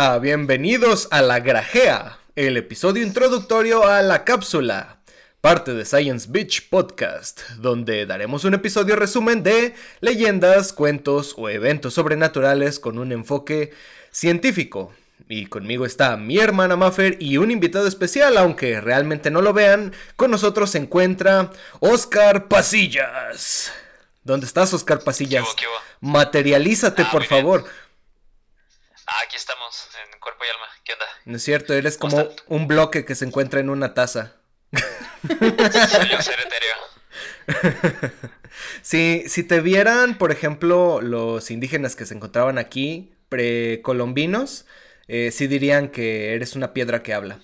[0.00, 5.00] Hola, bienvenidos a La Grajea, el episodio introductorio a la cápsula,
[5.40, 11.94] parte de Science Beach Podcast, donde daremos un episodio resumen de leyendas, cuentos o eventos
[11.94, 13.72] sobrenaturales con un enfoque
[14.12, 14.92] científico.
[15.28, 19.92] Y conmigo está mi hermana Maffer y un invitado especial, aunque realmente no lo vean,
[20.14, 23.72] con nosotros se encuentra Oscar Pasillas.
[24.22, 25.42] ¿Dónde estás, Oscar Pasillas?
[25.42, 26.12] ¿Qué hubo, qué hubo?
[26.12, 27.64] Materialízate, Ah, por bien.
[29.10, 30.66] Ah, aquí estamos, en cuerpo y alma.
[30.84, 31.06] ¿Qué onda?
[31.24, 34.36] No es cierto, eres ¿Cómo como un bloque que se encuentra en una taza.
[38.82, 44.66] Si, si te vieran, por ejemplo, los indígenas que se encontraban aquí, precolombinos,
[45.06, 47.40] eh, sí dirían que eres una piedra que habla.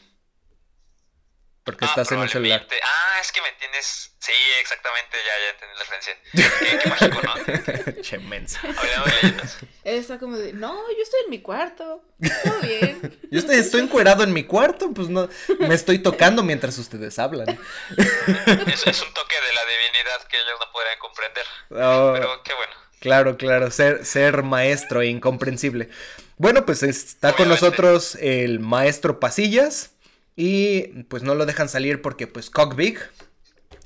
[1.64, 2.66] Porque Ah, estás en un celular.
[2.84, 4.12] Ah, es que me tienes.
[4.18, 6.14] Sí, exactamente, ya, ya entendí la referencia.
[6.58, 8.02] Qué, qué mágico, ¿no?
[8.02, 8.60] che mensa.
[8.62, 9.58] Hablando de leyendas.
[9.82, 12.02] Está como de, no, yo estoy en mi cuarto.
[12.44, 13.18] Todo bien.
[13.30, 17.48] Yo estoy, estoy encuerado en mi cuarto, pues no, me estoy tocando mientras ustedes hablan.
[17.96, 21.44] Es, es un toque de la divinidad que ellos no podrían comprender.
[21.70, 22.72] Oh, Pero qué bueno.
[23.00, 25.90] Claro, claro, ser, ser maestro e incomprensible.
[26.36, 29.90] Bueno, pues está con nosotros el maestro Pasillas
[30.36, 32.98] y pues no lo dejan salir porque pues cock big.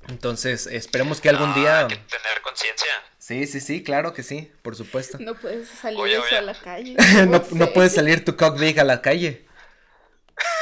[0.09, 1.79] Entonces esperemos que algún Ah, día...
[1.81, 2.89] Hay que tener conciencia.
[3.19, 5.19] Sí, sí, sí, claro que sí, por supuesto.
[5.21, 6.39] No puedes salir Oye, eso oye.
[6.39, 6.97] a la calle.
[7.29, 9.47] no, no puede salir tu cock big a la calle.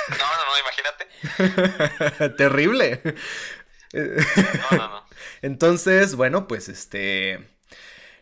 [0.08, 2.28] No, no, no, imagínate.
[2.36, 3.00] Terrible.
[3.92, 5.06] No, no, no.
[5.42, 7.46] Entonces, bueno, pues este...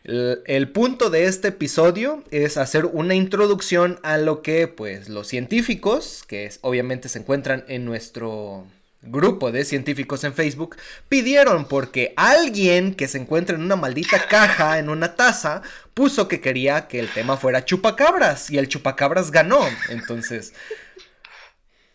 [0.05, 5.27] El, el punto de este episodio es hacer una introducción a lo que, pues, los
[5.27, 8.67] científicos, que es- obviamente se encuentran en nuestro
[9.01, 10.77] grupo de científicos en Facebook,
[11.09, 15.61] pidieron porque alguien que se encuentra en una maldita caja, en una taza,
[15.93, 19.59] puso que quería que el tema fuera chupacabras y el chupacabras ganó.
[19.89, 20.53] Entonces,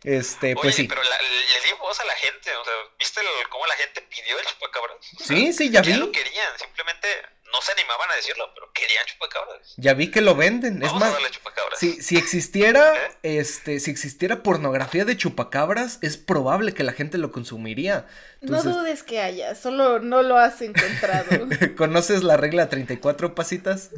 [0.04, 0.84] este, pues sí.
[0.88, 2.50] pero la- le dio voz a la gente.
[2.56, 4.96] O sea, ¿viste el- cómo la gente pidió el chupacabras?
[5.20, 5.98] O sea, Sí, sí, ya Ya vi.
[5.98, 7.08] lo querían, simplemente
[7.52, 9.74] no se animaban a decirlo, pero querían chupacabras.
[9.76, 10.82] Ya vi que lo venden.
[10.82, 11.78] Es a más, darle chupacabras.
[11.78, 17.32] Si, si existiera, este, si existiera pornografía de chupacabras, es probable que la gente lo
[17.32, 18.06] consumiría.
[18.40, 21.48] No dudes que haya, solo no lo has encontrado.
[21.76, 23.90] ¿conoces la regla 34 pasitas?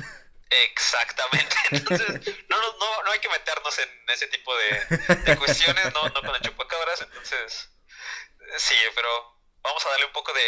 [0.72, 1.56] Exactamente.
[1.70, 2.08] Entonces,
[2.48, 6.20] no, no, no, no hay que meternos en ese tipo de, de cuestiones, no, no
[6.20, 7.02] con el chupacabras.
[7.02, 7.70] Entonces,
[8.56, 9.08] sí, pero
[9.62, 10.40] vamos a darle un poco de,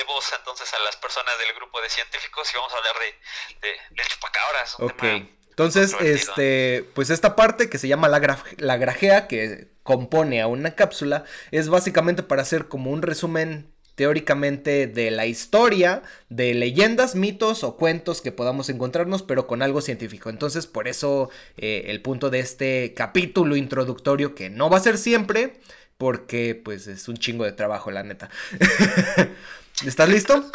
[0.00, 3.68] de voz entonces a las personas del grupo de científicos y vamos a hablar de,
[3.68, 4.78] de, del chupacabras.
[4.78, 4.96] un Ok.
[4.96, 10.74] tema Entonces, este, pues esta parte que se llama la grajea, que compone a una
[10.74, 17.64] cápsula, es básicamente para hacer como un resumen teóricamente de la historia, de leyendas, mitos
[17.64, 20.30] o cuentos que podamos encontrarnos, pero con algo científico.
[20.30, 21.28] Entonces, por eso
[21.58, 25.60] eh, el punto de este capítulo introductorio, que no va a ser siempre,
[25.98, 28.30] porque pues es un chingo de trabajo, la neta.
[29.86, 30.50] ¿Estás listo?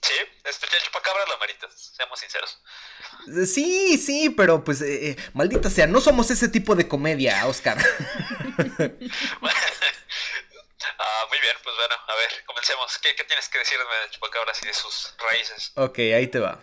[0.00, 2.58] Sí, este, el chupacabras lo meritas, seamos sinceros.
[3.46, 7.78] Sí, sí, pero pues, eh, eh, maldita sea, no somos ese tipo de comedia, Oscar.
[10.96, 12.98] Ah, muy bien, pues bueno, a ver, comencemos.
[12.98, 15.72] ¿Qué, qué tienes que decirme del chupacabras y de sus raíces?
[15.76, 16.60] ok, ahí te va.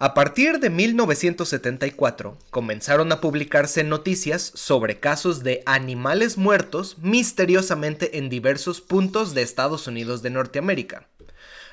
[0.00, 8.28] A partir de 1974 comenzaron a publicarse noticias sobre casos de animales muertos misteriosamente en
[8.28, 11.06] diversos puntos de Estados Unidos de Norteamérica.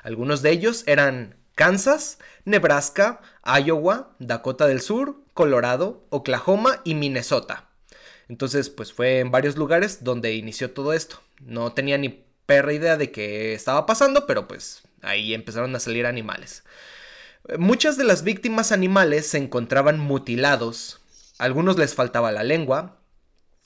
[0.03, 7.69] Algunos de ellos eran Kansas, Nebraska, Iowa, Dakota del Sur, Colorado, Oklahoma y Minnesota.
[8.29, 11.19] Entonces, pues fue en varios lugares donde inició todo esto.
[11.39, 16.05] No tenía ni perra idea de qué estaba pasando, pero pues ahí empezaron a salir
[16.05, 16.63] animales.
[17.57, 21.01] Muchas de las víctimas animales se encontraban mutilados.
[21.39, 22.99] A algunos les faltaba la lengua,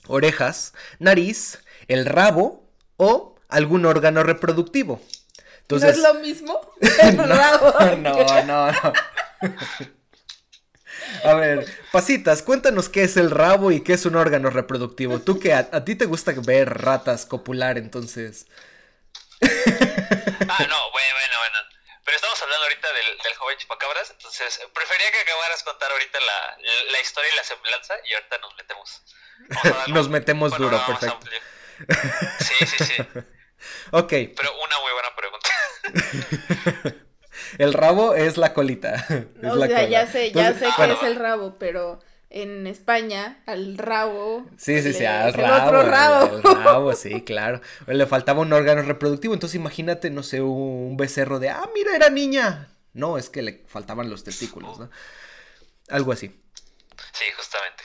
[0.08, 5.02] orejas, nariz, el rabo o algún órgano reproductivo.
[5.62, 6.60] Entonces, ¿No es lo mismo?
[7.02, 7.74] El rabo.
[7.98, 8.94] no, no, no.
[11.24, 15.20] A ver, pasitas, cuéntanos qué es el rabo y qué es un órgano reproductivo.
[15.20, 18.48] Tú que a, a ti te gusta ver ratas copular, entonces.
[19.42, 21.25] Ah, no, bueno.
[22.16, 26.58] Pero estamos hablando ahorita del, del joven chupacabras, entonces prefería que acabaras contar ahorita la,
[26.92, 29.02] la historia y la semblanza y ahorita nos metemos.
[29.50, 31.16] Vamos a darle Nos un metemos duro, perfecto.
[31.16, 31.40] amplio.
[32.40, 32.96] Sí, sí, sí.
[33.92, 36.96] Ok, Pero una muy buena pregunta.
[37.58, 38.94] el rabo es la colita.
[39.10, 39.90] es No, la o sea, cola.
[39.90, 40.94] ya sé, ya Entonces, sé que bueno.
[40.94, 44.46] es el rabo, pero en España al rabo.
[44.58, 45.68] Sí, sí, sí, al rabo.
[45.68, 46.38] otro rabo.
[46.38, 47.62] el rabo, sí, claro.
[47.88, 52.10] Le faltaba un órgano reproductivo, entonces imagínate, no sé, un becerro de, ah, mira, era
[52.10, 52.70] niña.
[52.94, 54.90] No, es que le faltaban los testículos, ¿no?
[55.90, 56.28] Algo así.
[57.14, 57.84] Sí, justamente.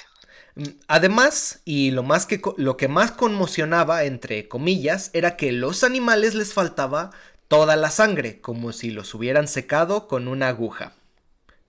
[0.54, 5.84] Mm, Además, y lo, más que, lo que más conmocionaba, entre comillas, era que los
[5.84, 7.10] animales les faltaba
[7.48, 10.94] toda la sangre, como si los hubieran secado con una aguja.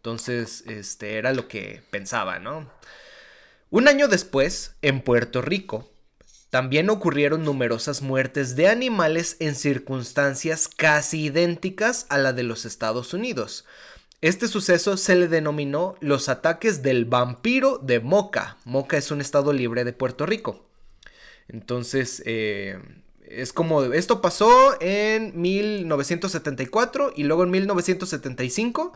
[0.01, 2.67] Entonces, este era lo que pensaba, ¿no?
[3.69, 5.91] Un año después, en Puerto Rico,
[6.49, 13.13] también ocurrieron numerosas muertes de animales en circunstancias casi idénticas a la de los Estados
[13.13, 13.63] Unidos.
[14.21, 18.57] Este suceso se le denominó los ataques del vampiro de Moca.
[18.65, 20.65] Moca es un estado libre de Puerto Rico.
[21.47, 22.79] Entonces, eh,
[23.21, 28.93] es como, esto pasó en 1974 y luego en 1975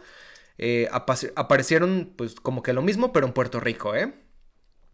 [0.57, 4.13] eh, apa- aparecieron pues como que lo mismo, pero en Puerto Rico, ¿eh?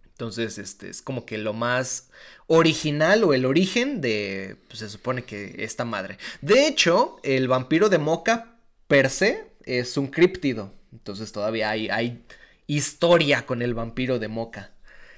[0.06, 2.10] Entonces, este es como que lo más
[2.48, 6.18] original o el origen de, pues se supone que esta madre.
[6.42, 8.56] De hecho, el vampiro de Moca
[8.88, 10.74] per se es un críptido.
[10.92, 12.24] Entonces todavía hay, hay
[12.68, 14.72] historia con el vampiro de Moca.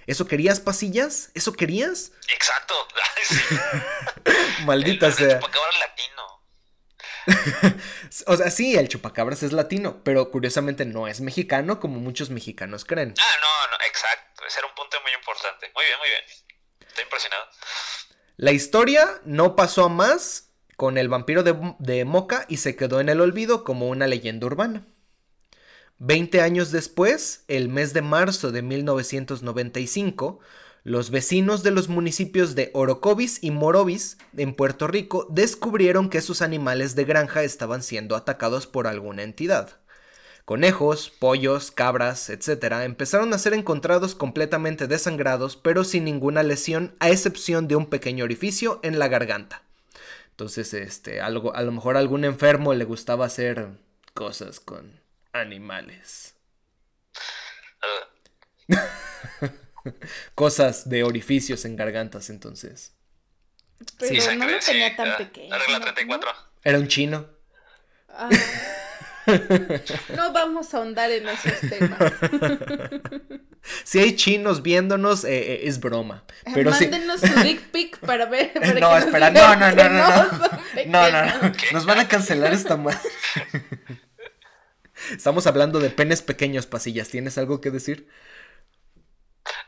[0.05, 1.31] ¿Eso querías, pasillas?
[1.33, 2.11] ¿Eso querías?
[2.33, 2.73] Exacto.
[4.65, 5.39] Maldita El sea.
[5.39, 6.22] latino.
[8.27, 12.85] O sea, sí, el chupacabras es latino, pero curiosamente no es mexicano como muchos mexicanos
[12.85, 13.13] creen.
[13.19, 14.43] Ah, no, no, exacto.
[14.47, 15.71] Ese era un punto muy importante.
[15.75, 16.87] Muy bien, muy bien.
[16.87, 17.43] Estoy impresionado.
[18.37, 22.99] La historia no pasó a más con el vampiro de, de Moca y se quedó
[22.99, 24.83] en el olvido como una leyenda urbana.
[25.97, 30.39] Veinte años después, el mes de marzo de 1995,
[30.83, 36.41] los vecinos de los municipios de Orocovis y Morovis, en Puerto Rico, descubrieron que sus
[36.41, 39.77] animales de granja estaban siendo atacados por alguna entidad.
[40.43, 42.83] Conejos, pollos, cabras, etc.
[42.83, 48.25] empezaron a ser encontrados completamente desangrados, pero sin ninguna lesión, a excepción de un pequeño
[48.25, 49.63] orificio en la garganta.
[50.31, 53.69] Entonces, este, algo, a lo mejor a algún enfermo le gustaba hacer
[54.13, 54.99] cosas con
[55.31, 56.35] animales.
[58.67, 58.75] Uh,
[60.35, 62.93] Cosas de orificios en gargantas, entonces.
[63.99, 64.17] Pero Sí.
[64.17, 65.49] no sangre, lo tenía sí, tan pequeño.
[65.49, 65.85] La regla ¿no?
[65.85, 66.31] 34.
[66.63, 67.27] Era un chino.
[68.09, 68.29] Ah.
[70.15, 72.13] No vamos a ahondar en esos temas.
[73.85, 76.25] Si hay chinos viéndonos, eh, eh, es broma.
[76.53, 76.85] Pero sí.
[76.85, 78.51] Mándenos su dick pic para ver.
[78.59, 80.23] para que No, nos espera, digan no, no, no, no,
[80.85, 81.11] no.
[81.11, 81.53] No, no.
[81.71, 82.99] Nos van a cancelar esta madre.
[85.11, 87.07] Estamos hablando de penes pequeños, pasillas.
[87.07, 88.09] ¿Tienes algo que decir?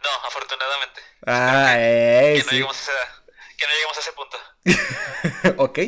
[0.06, 1.02] No, afortunadamente.
[1.26, 2.56] Ah, eh, Que no, sí.
[2.56, 3.24] lleguemos a esa-
[3.58, 5.56] que no lleguemos a ese punto.
[5.64, 5.80] ok.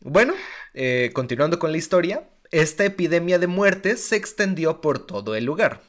[0.00, 0.34] Bueno,
[0.74, 5.80] eh, continuando con la historia, esta epidemia de muertes se extendió por todo el lugar.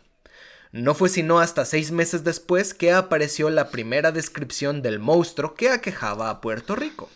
[0.72, 5.70] No fue sino hasta seis meses después que apareció la primera descripción del monstruo que
[5.70, 7.10] aquejaba a Puerto Rico.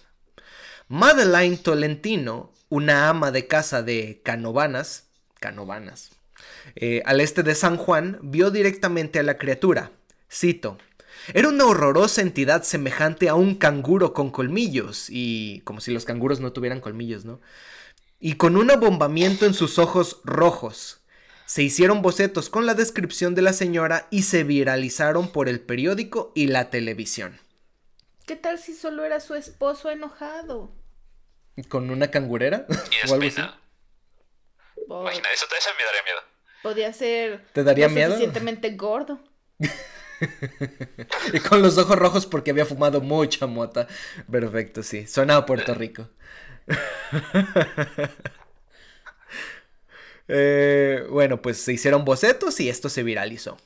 [0.87, 5.05] Madeline Tolentino, una ama de casa de Canovanas,
[5.39, 6.11] Canovanas,
[6.75, 9.91] eh, al este de San Juan, vio directamente a la criatura.
[10.31, 10.77] Cito.
[11.33, 16.39] Era una horrorosa entidad semejante a un canguro con colmillos, y como si los canguros
[16.39, 17.41] no tuvieran colmillos, ¿no?
[18.19, 21.01] Y con un abombamiento en sus ojos rojos.
[21.45, 26.31] Se hicieron bocetos con la descripción de la señora y se viralizaron por el periódico
[26.33, 27.39] y la televisión.
[28.25, 30.71] ¿Qué tal si solo era su esposo enojado?
[31.67, 32.65] ¿Con una cangurera?
[32.69, 33.41] Y o algo así.
[34.87, 36.19] Imagina, eso, me daría miedo.
[36.63, 38.11] podía ser ¿Te daría lo miedo?
[38.11, 39.19] suficientemente gordo.
[41.33, 43.87] Y con los ojos rojos porque había fumado mucha mota.
[44.29, 45.07] Perfecto, sí.
[45.07, 46.09] Suena Puerto Rico.
[50.33, 53.57] Eh, bueno, pues se hicieron bocetos y esto se viralizó.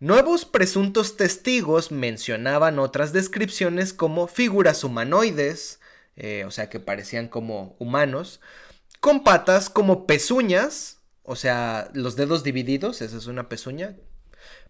[0.00, 5.80] Nuevos presuntos testigos mencionaban otras descripciones como figuras humanoides,
[6.16, 8.42] eh, o sea que parecían como humanos,
[9.00, 13.96] con patas como pezuñas, o sea, los dedos divididos, esa es una pezuña,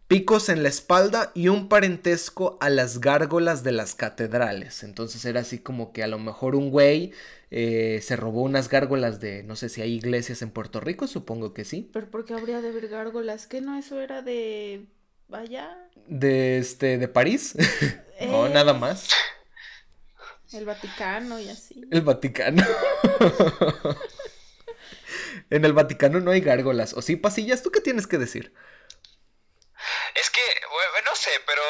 [0.09, 4.83] picos en la espalda y un parentesco a las gárgolas de las catedrales.
[4.83, 7.13] Entonces era así como que a lo mejor un güey
[7.51, 11.55] eh, se robó unas gárgolas de, no sé si hay iglesias en Puerto Rico, supongo
[11.55, 11.91] que sí.
[11.93, 13.47] Pero ¿por qué habría de haber gárgolas?
[13.47, 14.87] ¿Qué no eso era de
[15.33, 15.77] allá?
[16.07, 17.55] De este, de París.
[18.21, 18.51] no, Eh.
[18.53, 19.09] nada más.
[20.53, 21.83] El Vaticano y así.
[21.91, 22.63] El Vaticano.
[25.51, 26.95] en el Vaticano no hay gárgolas.
[26.95, 27.63] ¿O sí, pasillas?
[27.63, 28.53] ¿Tú qué tienes que decir?
[30.15, 31.63] Es que, bueno, no sé, pero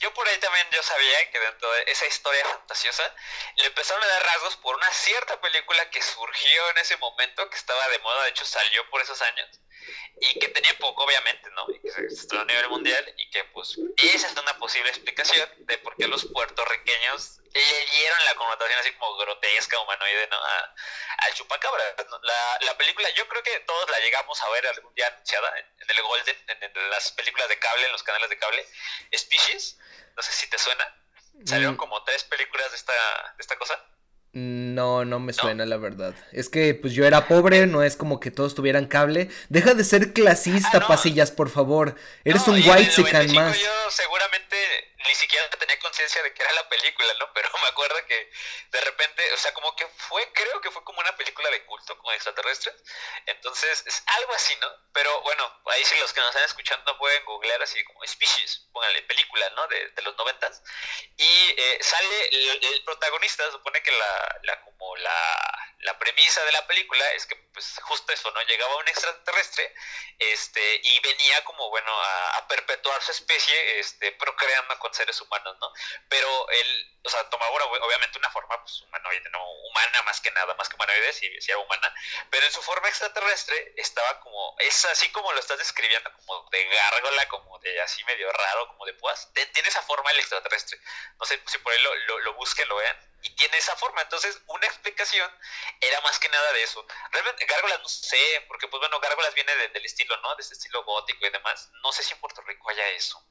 [0.00, 3.14] yo por ahí también yo sabía que dentro de esa historia fantasiosa
[3.56, 7.56] le empezaron a dar rasgos por una cierta película que surgió en ese momento, que
[7.56, 9.60] estaba de moda, de hecho salió por esos años,
[10.20, 11.66] y que tenía poco, obviamente, ¿no?
[11.70, 15.48] Y que se estrenó a nivel mundial y que, pues, esa es una posible explicación
[15.58, 20.36] de por qué los puertorriqueños le dieron la connotación así como grotesca, humanoide, ¿no?
[20.36, 20.74] A,
[21.18, 21.84] al chupacabra.
[22.22, 25.90] La, la, película, yo creo que todos la llegamos a ver algún día anunciada en,
[25.90, 28.66] el Golden, en, las películas de cable, en los canales de cable.
[29.14, 29.78] Species,
[30.16, 30.96] no sé si te suena.
[31.44, 31.78] Salieron mm.
[31.78, 33.84] como tres películas de esta, de esta cosa.
[34.32, 36.14] No, no me suena la verdad.
[36.32, 39.28] Es que pues yo era pobre, no es como que todos tuvieran cable.
[39.48, 41.96] Deja de ser clasista, ah, pasillas, por favor.
[42.24, 42.92] Eres un white
[43.34, 43.58] más.
[43.58, 44.56] Yo seguramente
[45.06, 47.32] ni siquiera tenía conciencia de que era la película, ¿no?
[47.32, 48.30] Pero me acuerdo que
[48.70, 51.96] de repente, o sea, como que fue, creo que fue como una película de culto,
[51.98, 52.74] como extraterrestres.
[53.26, 54.68] Entonces, es algo así, ¿no?
[54.92, 59.02] Pero bueno, ahí sí los que nos están escuchando pueden googlear así como Species, pónganle
[59.02, 59.66] película, ¿no?
[59.68, 60.62] De, de los noventas.
[61.16, 66.66] Y eh, sale el, protagonista, supone que la, la como la, la premisa de la
[66.66, 68.42] película es que pues justo eso, ¿no?
[68.42, 69.74] Llegaba un extraterrestre
[70.18, 75.56] este, y venía como, bueno, a, a perpetuar su especie, este, procreando con seres humanos,
[75.60, 75.72] ¿no?
[76.08, 80.54] Pero él, o sea, tomaba obviamente una forma pues, humanoide, no humana más que nada,
[80.54, 81.94] más que humanoide, si, si humana,
[82.30, 86.64] pero en su forma extraterrestre estaba como, es así como lo estás describiendo, como de
[86.66, 90.78] gárgola, como de así medio raro, como de púas, tiene esa forma el extraterrestre.
[91.18, 94.02] No sé si por ahí lo, lo, lo busquen, lo vean y tiene esa forma.
[94.02, 95.30] Entonces, una explicación
[95.80, 96.86] era más que nada de eso.
[97.10, 100.34] Realmente, Gárgolas no sé, porque pues bueno, Gárgolas viene del estilo, ¿no?
[100.36, 101.70] De ese estilo gótico y demás.
[101.82, 103.22] No sé si en Puerto Rico haya eso.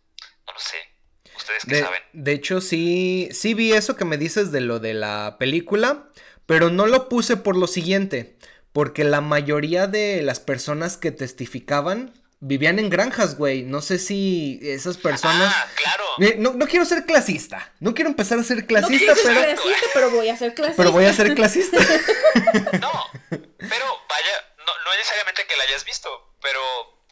[0.46, 0.99] No lo sé.
[1.36, 2.02] ¿Ustedes qué saben?
[2.14, 6.10] De hecho, sí, sí vi eso que me dices de lo de la película,
[6.46, 8.38] pero no lo puse por lo siguiente,
[8.74, 13.64] porque la mayoría de las personas que testificaban vivían en granjas, güey.
[13.64, 15.54] No sé si esas personas.
[15.56, 16.06] Ah, claro.
[16.38, 17.72] No, no quiero ser clasista.
[17.80, 19.40] No quiero empezar a ser clasista, no pero.
[19.40, 20.84] Ser clasista, pero voy a ser clasista.
[20.84, 21.78] Pero voy a ser clasista.
[22.80, 22.92] no,
[23.30, 26.10] pero vaya, no, no necesariamente que la hayas visto,
[26.42, 26.60] pero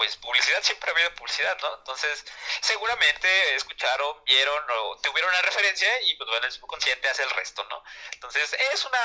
[0.08, 1.76] pues publicidad siempre ha habido publicidad, ¿no?
[1.80, 2.24] Entonces,
[2.62, 7.62] seguramente escucharon, vieron o tuvieron una referencia y pues bueno, el subconsciente hace el resto,
[7.66, 7.84] ¿no?
[8.14, 9.00] Entonces, es una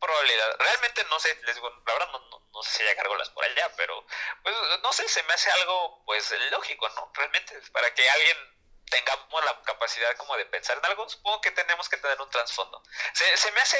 [0.00, 0.56] probabilidad.
[0.58, 3.70] Realmente no sé, les digo, la verdad no, no, sé si hay gárgolas por allá,
[3.76, 4.04] pero
[4.42, 7.12] pues no sé, se me hace algo pues lógico, ¿no?
[7.14, 8.51] Realmente, para que alguien
[8.92, 12.82] tengamos la capacidad como de pensar en algo, supongo que tenemos que tener un trasfondo.
[13.14, 13.76] Se, se, me hace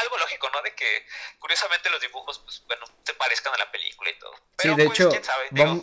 [0.00, 0.62] algo lógico, ¿no?
[0.62, 1.04] De que
[1.40, 4.34] curiosamente los dibujos, pues bueno, se parezcan a la película y todo.
[4.58, 5.10] sí, de pues, hecho,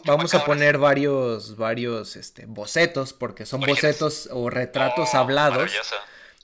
[0.06, 5.72] vamos, a poner varios, varios este, bocetos, porque son bocetos o retratos oh, hablados.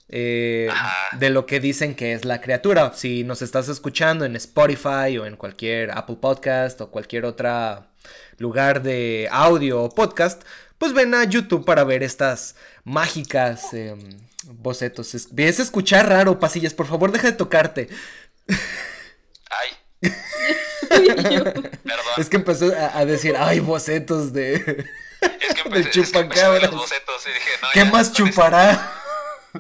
[0.08, 0.70] Eh,
[1.14, 2.94] de lo que dicen que es la criatura.
[2.94, 7.84] Si nos estás escuchando en Spotify o en cualquier Apple Podcast o cualquier otro
[8.38, 10.44] lugar de audio o podcast,
[10.78, 14.00] pues ven a YouTube para ver estas mágicas em,
[14.46, 15.28] bocetos.
[15.32, 17.90] Vienes a escuchar raro, pasillas, por favor deja de tocarte.
[19.50, 19.78] Ay.
[22.18, 24.54] es que empezó a, decir, ay, bocetos de...
[24.56, 26.72] Es que empecé, de chupacabras.
[27.74, 29.02] ¿Qué más chupará?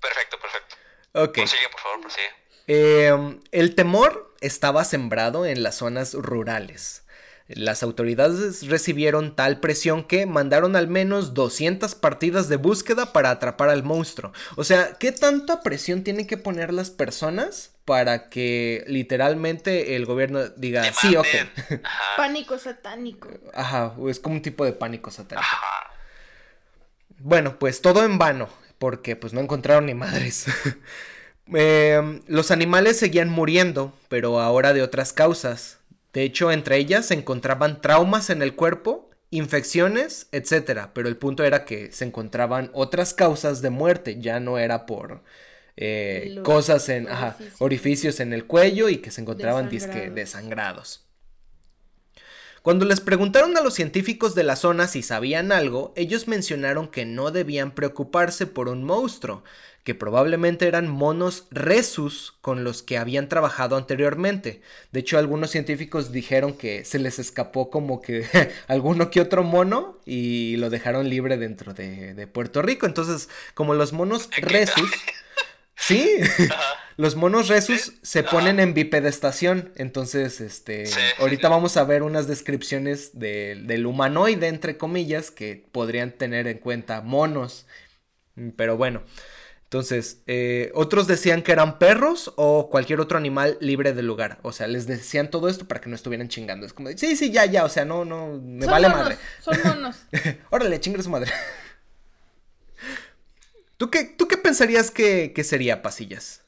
[0.00, 0.76] Perfecto, perfecto.
[1.12, 1.34] Ok.
[1.34, 2.28] Prosigue, por favor, prosigue.
[2.66, 7.04] Eh, el temor estaba sembrado en las zonas rurales.
[7.46, 13.68] Las autoridades recibieron tal presión que mandaron al menos 200 partidas de búsqueda para atrapar
[13.68, 14.32] al monstruo.
[14.56, 20.48] O sea, ¿qué tanta presión tienen que poner las personas para que literalmente el gobierno
[20.56, 21.26] diga, sí, ok?
[22.16, 23.28] Pánico satánico.
[23.52, 25.46] Ajá, es como un tipo de pánico satánico.
[27.18, 30.46] Bueno, pues todo en vano, porque pues no encontraron ni madres.
[31.52, 35.78] Em, los animales seguían muriendo, pero ahora de otras causas.
[36.14, 40.88] De hecho, entre ellas se encontraban traumas en el cuerpo, infecciones, etc.
[40.94, 45.22] Pero el punto era que se encontraban otras causas de muerte, ya no era por
[45.76, 47.08] eh, cosas en
[47.58, 51.03] orificios en el cuello y que se encontraban disque desangrados.
[52.64, 57.04] Cuando les preguntaron a los científicos de la zona si sabían algo, ellos mencionaron que
[57.04, 59.44] no debían preocuparse por un monstruo,
[59.82, 64.62] que probablemente eran monos resus con los que habían trabajado anteriormente.
[64.92, 68.24] De hecho, algunos científicos dijeron que se les escapó como que
[68.66, 72.86] alguno que otro mono y lo dejaron libre dentro de, Puerto Rico.
[72.86, 74.90] Entonces, como los monos resus...
[75.76, 76.18] Sí,
[76.96, 80.84] los monos resus se ponen en bipedestación, entonces, este,
[81.18, 87.00] ahorita vamos a ver unas descripciones del humanoide, entre comillas, que podrían tener en cuenta
[87.02, 87.66] monos,
[88.56, 89.02] pero bueno,
[89.64, 94.38] Entonces, eh, otros decían que eran perros o cualquier otro animal libre del lugar.
[94.42, 96.66] O sea, les decían todo esto para que no estuvieran chingando.
[96.66, 99.18] Es como, de, sí, sí, ya, ya, o sea, no, no, me vale madre.
[99.40, 100.06] Son monos.
[100.50, 101.32] Órale, chingue su madre.
[103.76, 106.42] ¿Tú qué, ¿Tú qué pensarías que, que sería, Pasillas?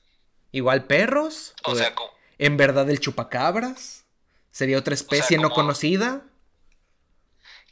[0.52, 1.54] ¿Igual perros?
[1.64, 2.10] O, sea, como...
[2.38, 4.04] ¿En verdad el chupacabras?
[4.50, 6.22] ¿Sería otra especie no conocida?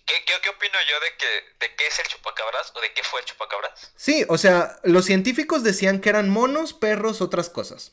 [0.05, 3.21] ¿Qué, ¿Qué, opino yo de que de qué es el chupacabras o de qué fue
[3.21, 3.93] el chupacabras?
[3.97, 7.93] Sí, o sea, los científicos decían que eran monos, perros, otras cosas.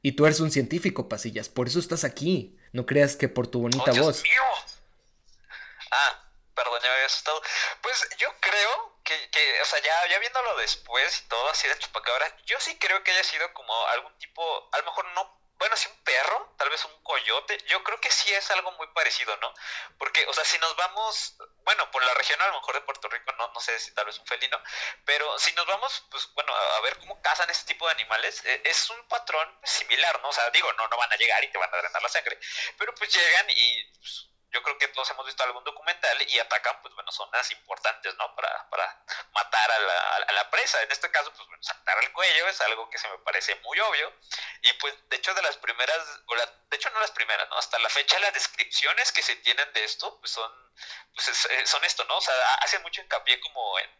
[0.00, 2.58] Y tú eres un científico, Pasillas, por eso estás aquí.
[2.72, 4.22] No creas que por tu bonita oh, Dios voz.
[4.22, 4.42] Mío.
[5.90, 6.24] Ah,
[6.54, 7.42] perdón, ya me había asustado.
[7.82, 8.89] Pues yo creo
[9.30, 13.02] que, o sea, ya, ya viéndolo después y todo así de chupacabras, yo sí creo
[13.02, 16.70] que haya sido como algún tipo, a lo mejor no bueno, si un perro, tal
[16.70, 19.52] vez un coyote, yo creo que sí es algo muy parecido, ¿no?
[19.98, 23.10] Porque, o sea, si nos vamos, bueno, por la región a lo mejor de Puerto
[23.10, 24.58] Rico, no, no sé si tal vez un felino,
[25.04, 28.62] pero si nos vamos, pues bueno, a ver cómo cazan este tipo de animales, eh,
[28.64, 30.30] es un patrón similar, ¿no?
[30.30, 32.38] O sea, digo, no, no van a llegar y te van a drenar la sangre,
[32.78, 33.84] pero pues llegan y...
[33.98, 38.14] Pues, yo creo que todos hemos visto algún documental y atacan, pues bueno, zonas importantes,
[38.16, 38.34] ¿no?
[38.34, 40.82] Para, para matar a la, a la presa.
[40.82, 43.78] En este caso, pues bueno, saltar el cuello es algo que se me parece muy
[43.80, 44.12] obvio.
[44.62, 47.56] Y pues, de hecho, de las primeras, o la, de hecho, no las primeras, ¿no?
[47.56, 50.52] Hasta la fecha, las descripciones que se tienen de esto, pues son,
[51.14, 52.16] pues eh, son esto, ¿no?
[52.16, 53.90] O sea, hacen mucho hincapié como en,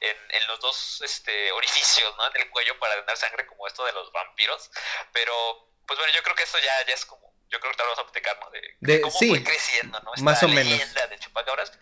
[0.00, 2.26] en, en, los dos este, orificios, ¿no?
[2.26, 4.70] En el cuello para drenar sangre, como esto de los vampiros.
[5.12, 7.84] Pero, pues bueno, yo creo que esto ya, ya es como yo creo que lo
[7.84, 8.50] vamos a platicar, ¿no?
[8.80, 10.14] De, cómo fue creciendo, ¿no?
[10.14, 10.94] Esta más o menos.
[10.94, 11.72] de chupacabras.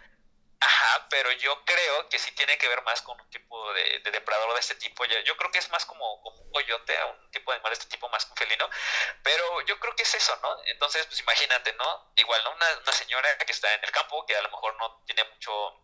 [0.60, 4.54] Ajá, pero yo creo que sí tiene que ver más con un tipo de, depredador
[4.54, 5.04] de este tipo.
[5.06, 7.90] Yo, creo que es más como, como, un coyote, un tipo de animal de este
[7.90, 8.70] tipo más que un felino.
[9.24, 10.56] Pero yo creo que es eso, ¿no?
[10.66, 12.12] Entonces, pues imagínate, ¿no?
[12.14, 12.52] Igual, ¿no?
[12.52, 15.82] Una, una señora que está en el campo, que a lo mejor no tiene mucho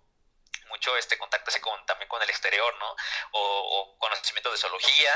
[0.68, 2.96] mucho este contacto así con, también con el exterior, ¿no?
[3.32, 5.10] O, o conocimiento de zoología,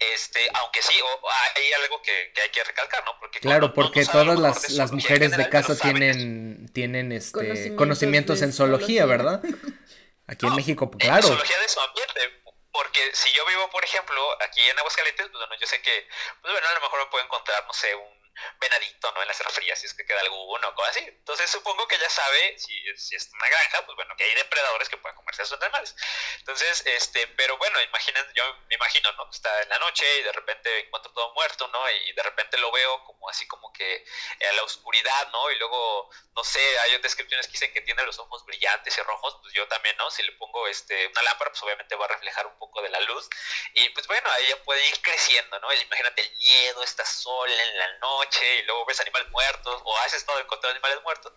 [0.00, 3.18] este, aunque sí, o, hay algo que, que, hay que recalcar, ¿no?
[3.18, 9.06] Porque claro, porque todas las, las mujeres de casa tienen, tienen este, conocimientos, en zoología,
[9.06, 9.42] ¿verdad?
[10.26, 11.26] Aquí en México, claro.
[11.26, 12.42] En zoología de su ambiente,
[12.72, 16.08] porque si yo vivo, por ejemplo, aquí en Aguascalientes, pues bueno, yo sé que,
[16.40, 18.23] pues bueno, a lo mejor me puedo encontrar, no sé, un
[18.60, 19.22] venadito, ¿no?
[19.22, 21.04] En la Sierra Fría, si es que queda alguno o cosas así.
[21.06, 24.88] Entonces supongo que ya sabe, si, si es una granja, pues bueno, que hay depredadores
[24.88, 25.94] que pueden comerse a esos animales.
[26.38, 29.28] Entonces, este, pero bueno, imaginen, yo me imagino, ¿no?
[29.30, 31.90] Está en la noche y de repente encuentro todo muerto, ¿no?
[31.90, 34.04] Y de repente lo veo como así como que
[34.48, 35.50] a la oscuridad, ¿no?
[35.50, 39.38] Y luego, no sé, hay descripciones que dicen que tiene los ojos brillantes y rojos,
[39.42, 40.10] pues yo también, ¿no?
[40.10, 43.00] Si le pongo este, una lámpara, pues obviamente va a reflejar un poco de la
[43.00, 43.28] luz.
[43.74, 45.72] Y pues bueno, ahí ya puede ir creciendo, ¿no?
[45.72, 50.14] Imagínate el miedo, está sola en la noche y luego ves animales muertos o has
[50.14, 51.32] estado encontrando animales muertos,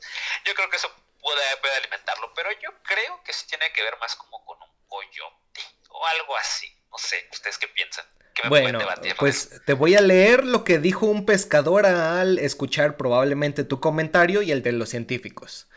[0.45, 3.97] yo creo que eso puede, puede alimentarlo, pero yo creo que sí tiene que ver
[3.99, 6.67] más como con un coyote o algo así.
[6.91, 8.05] No sé, ¿ustedes qué piensan?
[8.49, 8.79] bueno,
[9.17, 14.41] pues te voy a leer lo que dijo un pescador al escuchar probablemente tu comentario
[14.41, 15.67] y el de los científicos.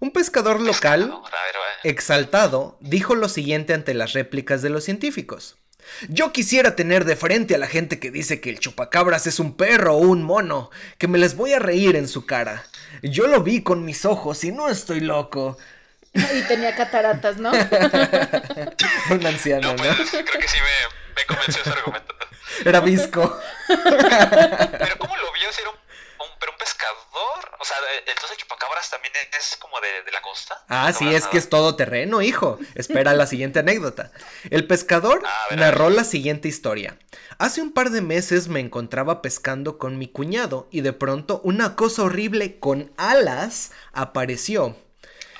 [0.00, 1.20] Un pescador local,
[1.82, 5.57] exaltado, dijo lo siguiente ante las réplicas de los científicos.
[6.08, 9.56] Yo quisiera tener de frente a la gente que dice que el chupacabras es un
[9.56, 12.64] perro o un mono, que me les voy a reír en su cara.
[13.02, 15.58] Yo lo vi con mis ojos y no estoy loco.
[16.14, 17.50] Y tenía cataratas, ¿no?
[19.10, 19.76] un anciano, ¿no?
[19.76, 22.14] Pues, creo que sí me, me convenció ese argumento.
[22.64, 23.40] Era visco.
[23.68, 25.52] Pero ¿cómo lo vio?
[25.52, 25.76] Si era un
[26.40, 26.96] pero un pescador,
[27.58, 30.64] o sea, entonces chupacabras también es como de, la costa.
[30.68, 32.58] Ah, sí, es que es todo terreno, hijo.
[32.74, 34.10] Espera la siguiente anécdota.
[34.50, 36.98] El pescador narró la siguiente historia.
[37.38, 41.76] Hace un par de meses me encontraba pescando con mi cuñado y de pronto una
[41.76, 44.76] cosa horrible con alas apareció.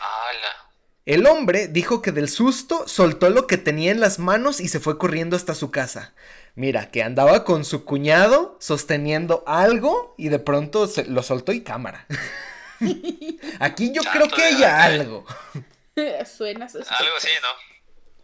[0.00, 0.67] ¡Hala!
[1.08, 4.78] El hombre dijo que del susto soltó lo que tenía en las manos y se
[4.78, 6.12] fue corriendo hasta su casa.
[6.54, 11.64] Mira, que andaba con su cuñado sosteniendo algo y de pronto se lo soltó y
[11.64, 12.04] cámara.
[13.58, 15.24] Aquí yo creo que hay algo.
[16.26, 17.48] Suena Algo así, ¿no?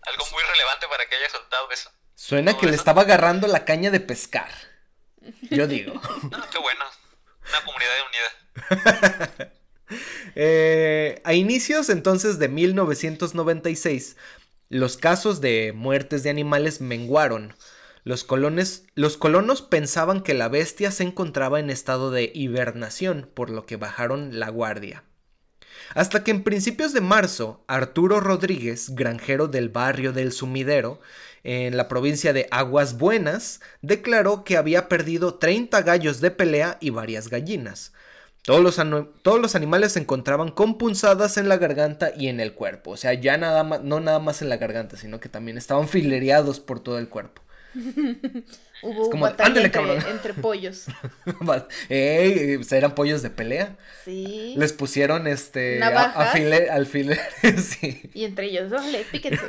[0.03, 1.91] Algo muy relevante para que haya soltado eso.
[2.15, 4.51] Suena que le estaba agarrando la caña de pescar.
[5.51, 5.95] Yo digo.
[6.35, 6.85] Ah, qué bueno.
[7.49, 9.53] Una comunidad unida.
[10.35, 14.17] eh, a inicios entonces de 1996,
[14.69, 17.55] los casos de muertes de animales menguaron
[18.05, 18.27] los,
[18.95, 23.77] los colonos pensaban que la bestia se encontraba en estado de hibernación, por lo que
[23.77, 25.05] bajaron la guardia.
[25.95, 31.01] Hasta que en principios de marzo, Arturo Rodríguez, granjero del barrio del Sumidero,
[31.45, 36.91] en la provincia de Aguas Buenas, declaró que había perdido 30 gallos de pelea y
[36.91, 37.93] varias gallinas.
[38.45, 38.77] Todos los,
[39.23, 42.91] todos los, animales se encontraban con punzadas en la garganta y en el cuerpo.
[42.91, 45.89] O sea, ya nada más, no nada más en la garganta, sino que también estaban
[45.89, 47.41] filereados por todo el cuerpo.
[48.83, 50.85] Hubo como, batalla entre, entre, pollos.
[51.89, 53.79] Ey, ¿Eran pollos de pelea?
[54.05, 54.55] Sí.
[54.59, 57.19] Les pusieron este alfiler,
[57.59, 58.11] sí.
[58.13, 59.43] Y entre ellos, dale, píquense.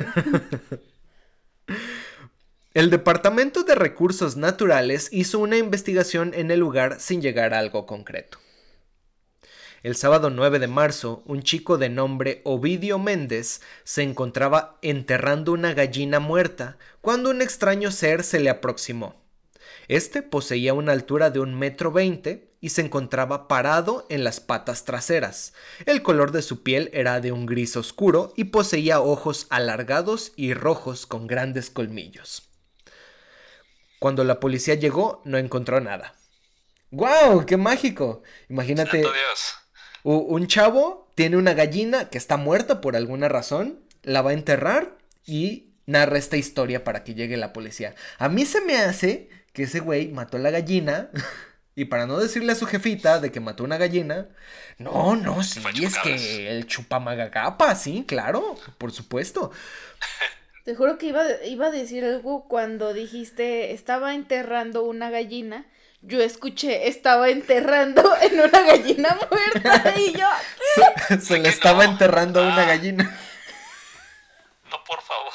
[2.72, 7.84] El Departamento de Recursos Naturales hizo una investigación en el lugar sin llegar a algo
[7.84, 8.38] concreto.
[9.86, 15.74] El sábado 9 de marzo, un chico de nombre Ovidio Méndez se encontraba enterrando una
[15.74, 19.14] gallina muerta cuando un extraño ser se le aproximó.
[19.86, 24.84] Este poseía una altura de un metro veinte y se encontraba parado en las patas
[24.84, 25.54] traseras.
[25.84, 30.52] El color de su piel era de un gris oscuro y poseía ojos alargados y
[30.52, 32.50] rojos con grandes colmillos.
[34.00, 36.16] Cuando la policía llegó, no encontró nada.
[36.90, 37.46] ¡Guau!
[37.46, 38.24] ¡Qué mágico!
[38.48, 39.04] Imagínate.
[40.08, 44.96] Un chavo tiene una gallina que está muerta por alguna razón, la va a enterrar
[45.24, 47.96] y narra esta historia para que llegue la policía.
[48.18, 51.10] A mí se me hace que ese güey mató a la gallina.
[51.78, 54.28] Y para no decirle a su jefita de que mató una gallina,
[54.78, 59.50] no, no, sí, es que el chupamagagapa, sí, claro, por supuesto.
[60.64, 65.66] Te juro que iba, iba a decir algo cuando dijiste estaba enterrando una gallina.
[66.06, 70.28] Yo escuché, estaba enterrando en una gallina muerta y yo.
[71.20, 72.66] Se, le estaba enterrando a una ah.
[72.66, 73.18] gallina.
[74.70, 75.32] No, por favor.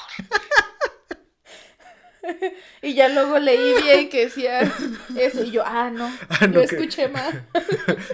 [2.81, 4.61] y ya luego leí bien que decía
[5.17, 7.45] eso y yo, ah, no, ah, no, escuché mal.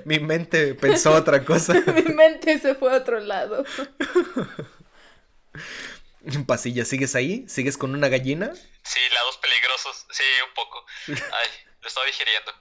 [0.06, 1.74] Mi mente pensó otra cosa.
[1.74, 3.66] Mi mente se fue a otro lado.
[6.48, 7.46] Pasilla, ¿sigues ahí?
[7.48, 8.52] ¿Sigues con una gallina?
[8.84, 10.86] Sí, lados peligrosos, sí, un poco.
[11.08, 12.52] Ay, lo estaba digiriendo.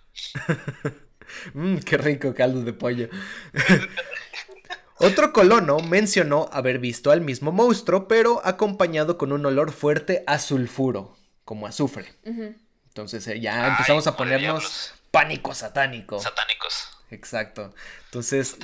[1.55, 3.09] Mmm, qué rico caldo de pollo.
[4.99, 10.39] Otro colono mencionó haber visto al mismo monstruo, pero acompañado con un olor fuerte a
[10.39, 12.15] sulfuro como azufre.
[12.25, 16.19] Entonces eh, ya empezamos a ponernos pánico satánico.
[16.19, 16.89] Satánicos.
[17.11, 17.75] Exacto.
[18.07, 18.57] Entonces,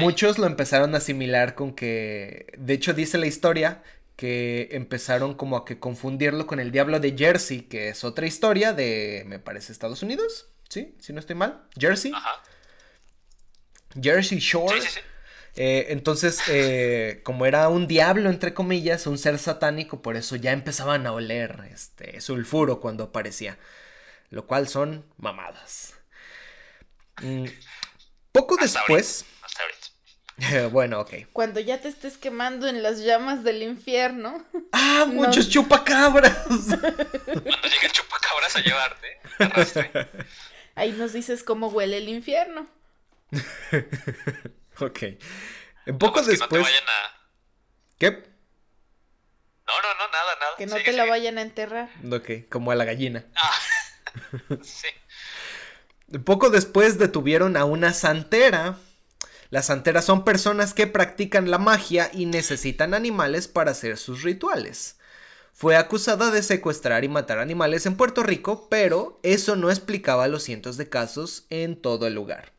[0.00, 3.82] muchos lo empezaron a asimilar con que, de hecho dice la historia
[4.22, 8.72] que empezaron como a que confundirlo con el diablo de Jersey, que es otra historia
[8.72, 10.94] de, me parece, Estados Unidos, ¿sí?
[11.00, 12.12] Si no estoy mal, Jersey.
[12.14, 12.40] Ajá.
[14.00, 14.80] Jersey Shore.
[14.80, 15.00] Sí, sí, sí.
[15.56, 20.52] Eh, entonces, eh, como era un diablo, entre comillas, un ser satánico, por eso ya
[20.52, 23.58] empezaban a oler este sulfuro cuando aparecía.
[24.30, 25.94] Lo cual son mamadas.
[27.20, 27.46] Mm,
[28.30, 29.24] poco después.
[30.72, 31.14] bueno, ok.
[31.32, 34.44] Cuando ya te estés quemando en las llamas del infierno.
[34.72, 36.46] ¡Ah, muchos chupacabras!
[36.46, 39.20] Cuando lleguen chupacabras a llevarte,
[40.74, 42.66] Ahí nos dices cómo huele el infierno.
[44.80, 45.02] Ok.
[45.84, 46.38] En poco después.
[46.38, 47.28] Que no te vayan a...
[47.98, 48.10] ¿Qué?
[49.66, 50.56] No, no, no, nada, nada.
[50.56, 51.90] Que no te la vayan a enterrar.
[52.10, 53.26] Ok, como a la gallina.
[53.36, 53.52] Ah.
[54.62, 54.88] sí.
[56.24, 58.78] Poco después detuvieron a una santera.
[59.52, 64.98] Las santeras son personas que practican la magia y necesitan animales para hacer sus rituales.
[65.52, 70.42] Fue acusada de secuestrar y matar animales en Puerto Rico, pero eso no explicaba los
[70.42, 72.54] cientos de casos en todo el lugar.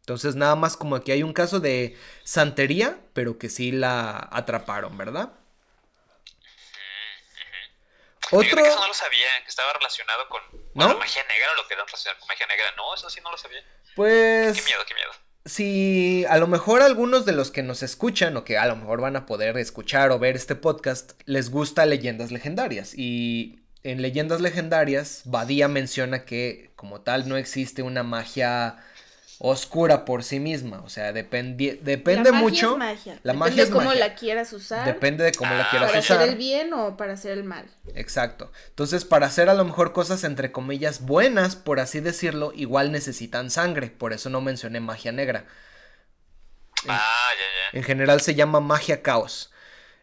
[0.00, 4.98] Entonces nada más como que hay un caso de santería, pero que sí la atraparon,
[4.98, 5.34] ¿verdad?
[8.32, 8.58] Otro...
[8.58, 10.42] eso no lo sabía, que estaba relacionado con
[10.74, 10.98] ¿No?
[10.98, 12.74] magia negra o lo que era relacionado con magia negra.
[12.76, 13.62] No, eso sí no lo sabía.
[13.94, 14.56] Pues...
[14.56, 15.10] Qué miedo, qué miedo.
[15.44, 19.00] Si a lo mejor algunos de los que nos escuchan o que a lo mejor
[19.00, 24.40] van a poder escuchar o ver este podcast les gusta leyendas legendarias y en leyendas
[24.40, 28.76] legendarias Badía menciona que como tal no existe una magia
[29.44, 32.70] oscura por sí misma, o sea, depende depende la magia mucho.
[32.72, 33.12] Es magia.
[33.24, 34.84] La depende magia es de cómo la quieras usar.
[34.84, 36.02] Depende de cómo la quieras usar.
[36.02, 37.66] Para hacer el bien o para hacer el mal.
[37.96, 38.52] Exacto.
[38.68, 43.50] Entonces, para hacer a lo mejor cosas entre comillas buenas, por así decirlo, igual necesitan
[43.50, 45.44] sangre, por eso no mencioné magia negra.
[46.86, 47.78] Ah, ya, ya.
[47.78, 49.52] En general se llama magia caos.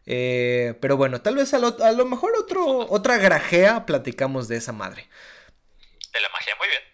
[0.06, 4.58] Eh, pero bueno, tal vez a lo, a lo mejor otro, otra grajea platicamos de
[4.58, 5.08] esa madre.
[6.12, 6.89] De la magia, muy bien.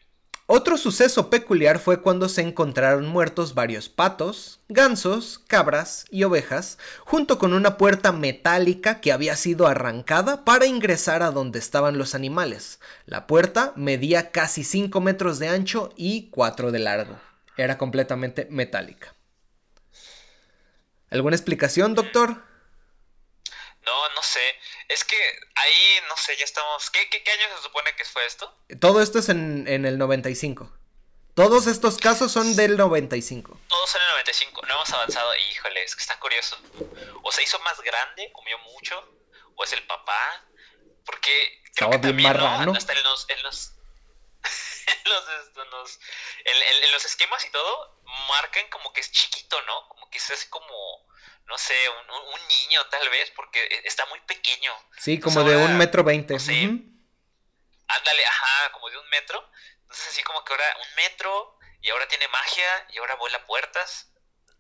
[0.47, 7.39] Otro suceso peculiar fue cuando se encontraron muertos varios patos, gansos, cabras y ovejas, junto
[7.39, 12.79] con una puerta metálica que había sido arrancada para ingresar a donde estaban los animales.
[13.07, 17.19] La puerta medía casi 5 metros de ancho y 4 de largo.
[17.57, 19.15] Era completamente metálica.
[21.09, 22.29] ¿Alguna explicación, doctor?
[23.83, 24.41] No, no sé.
[24.87, 25.17] Es que
[25.55, 26.89] ahí, no sé, ya estamos.
[26.91, 28.53] ¿Qué, qué, año se supone que fue esto?
[28.79, 30.71] Todo esto es en, en el 95.
[31.33, 33.59] Todos estos casos son del 95.
[33.67, 34.61] Todos son del 95.
[34.67, 35.35] No hemos avanzado.
[35.51, 36.57] Híjole, es que está curioso.
[37.23, 39.03] O se hizo más grande, comió mucho,
[39.55, 40.45] o es el papá,
[41.05, 42.39] Porque Estaba bien también, ¿no?
[42.39, 42.73] marrano.
[42.77, 43.71] Hasta en los, en los,
[44.87, 45.11] en
[45.71, 45.99] los,
[46.45, 49.89] en- en los esquemas y todo, marcan como que es chiquito, ¿no?
[49.89, 50.67] Como que es así como,
[51.47, 52.35] no sé, un, un-
[52.67, 54.71] niño tal vez, porque e- está muy pequeño.
[54.99, 56.39] Sí, como de ahora, un metro veinte.
[56.39, 56.65] sí.
[56.67, 56.83] Ujú.
[57.87, 59.43] Ándale, ajá, como de un metro.
[59.81, 64.09] Entonces así como que ahora un metro y ahora tiene magia y ahora vuela puertas.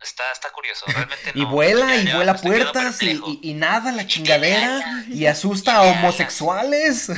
[0.01, 3.11] Está, está curioso, realmente Y no- vuela ya- y ya vuela estoy quedando puertas y,
[3.11, 7.09] y- y nada la chingadera y asusta a homosexuales.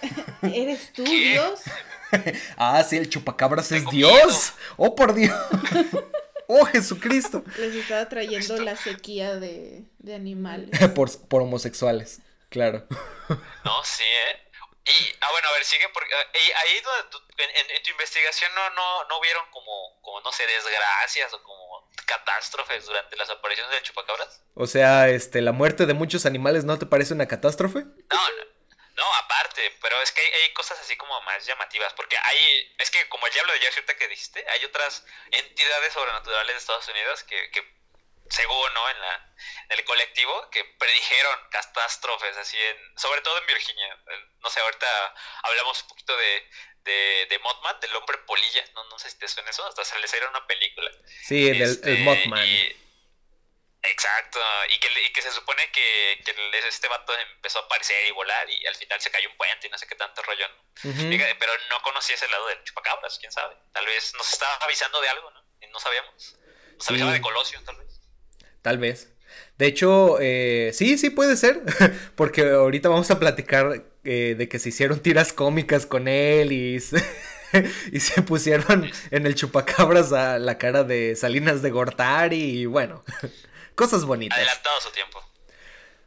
[0.42, 1.10] ¿Eres tú, ¿Qué?
[1.32, 1.60] Dios?
[2.56, 4.12] Ah, sí, el chupacabras es Dios.
[4.12, 4.38] miedo.
[4.76, 5.34] Oh, por Dios.
[6.48, 7.44] Oh, Jesucristo.
[7.58, 10.70] Les estaba trayendo la sequía de, de animales.
[10.94, 12.86] Por, por homosexuales, claro.
[13.64, 14.42] No, sí, ¿eh?
[14.86, 17.18] Y, ah, bueno, a ver, sigue, porque y ahí donde
[17.76, 22.86] en tu investigación no, no, no vieron como, como, no sé, desgracias o como catástrofes
[22.86, 24.42] durante las apariciones del chupacabras.
[24.54, 27.80] O sea, este, la muerte de muchos animales no te parece una catástrofe?
[27.80, 28.44] No, no,
[28.96, 32.90] no, aparte, pero es que hay, hay cosas así como más llamativas, porque hay, es
[32.90, 36.88] que como el diablo de Jersey ahorita que dijiste, hay otras entidades sobrenaturales de Estados
[36.88, 37.76] Unidos que, que
[38.30, 38.90] según, ¿no?
[38.90, 39.14] En, la,
[39.68, 43.98] en el colectivo, que predijeron catástrofes así en, sobre todo en Virginia.
[44.40, 46.50] No sé, ahorita hablamos un poquito de,
[46.84, 49.98] de, de Mothman, del hombre polilla, no, no sé si te suena eso, hasta se
[50.00, 50.90] les era una película.
[51.22, 52.44] Sí, Este, el Mothman.
[52.46, 52.82] y-
[53.90, 56.12] exacto, y que, y que se supone que,
[56.68, 59.70] este vato empezó a aparecer y volar y al final se cayó un puente y
[59.70, 60.46] no sé qué tanto rollo.
[60.48, 60.90] ¿no?
[61.38, 63.54] Pero no conocía ese lado del chupacabras, quién sabe.
[63.72, 65.42] Tal vez nos estaba avisando de algo, ¿no?
[65.60, 66.36] Y no sabíamos.
[66.76, 66.90] Nos Sí.
[66.92, 68.00] avisaba de Colosio, tal vez.
[68.62, 69.12] Tal vez.
[69.58, 71.62] De hecho, eh, sí, sí puede ser,
[72.16, 76.80] porque ahorita vamos a platicar eh, de que se hicieron tiras cómicas con él y
[76.80, 77.02] se,
[77.92, 83.04] y se pusieron en el chupacabras a la cara de Salinas de Gortari y bueno,
[83.76, 84.36] cosas bonitas.
[84.36, 85.22] Adelantado su tiempo.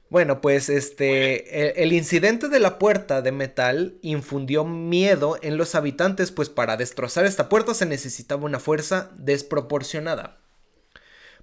[0.10, 5.76] Bueno, pues este, el, el incidente de la puerta de metal infundió miedo en los
[5.76, 10.40] habitantes, pues para destrozar esta puerta se necesitaba una fuerza desproporcionada.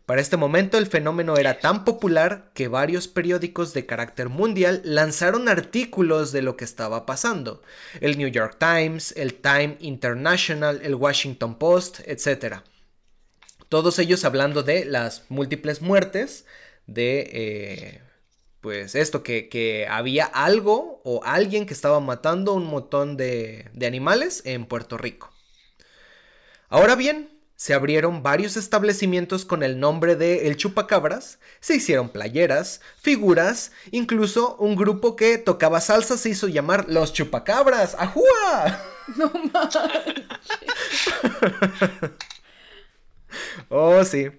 [0.07, 5.49] Para este momento el fenómeno era tan popular que varios periódicos de carácter mundial lanzaron
[5.49, 7.61] artículos de lo que estaba pasando.
[8.01, 12.63] El New York Times, el Time International, el Washington Post, etc.
[13.69, 16.47] Todos ellos hablando de las múltiples muertes
[16.87, 17.21] de...
[17.33, 18.03] eh,
[18.61, 23.87] pues esto, que, que había algo o alguien que estaba matando un montón de, de
[23.87, 25.33] animales en Puerto Rico.
[26.69, 32.81] Ahora bien, se abrieron varios establecimientos con el nombre de El Chupacabras, se hicieron playeras,
[33.01, 37.95] figuras, incluso un grupo que tocaba salsa se hizo llamar Los Chupacabras.
[37.99, 38.83] ¡Ajúa!
[39.17, 39.83] No manches.
[43.69, 44.31] Oh, sí.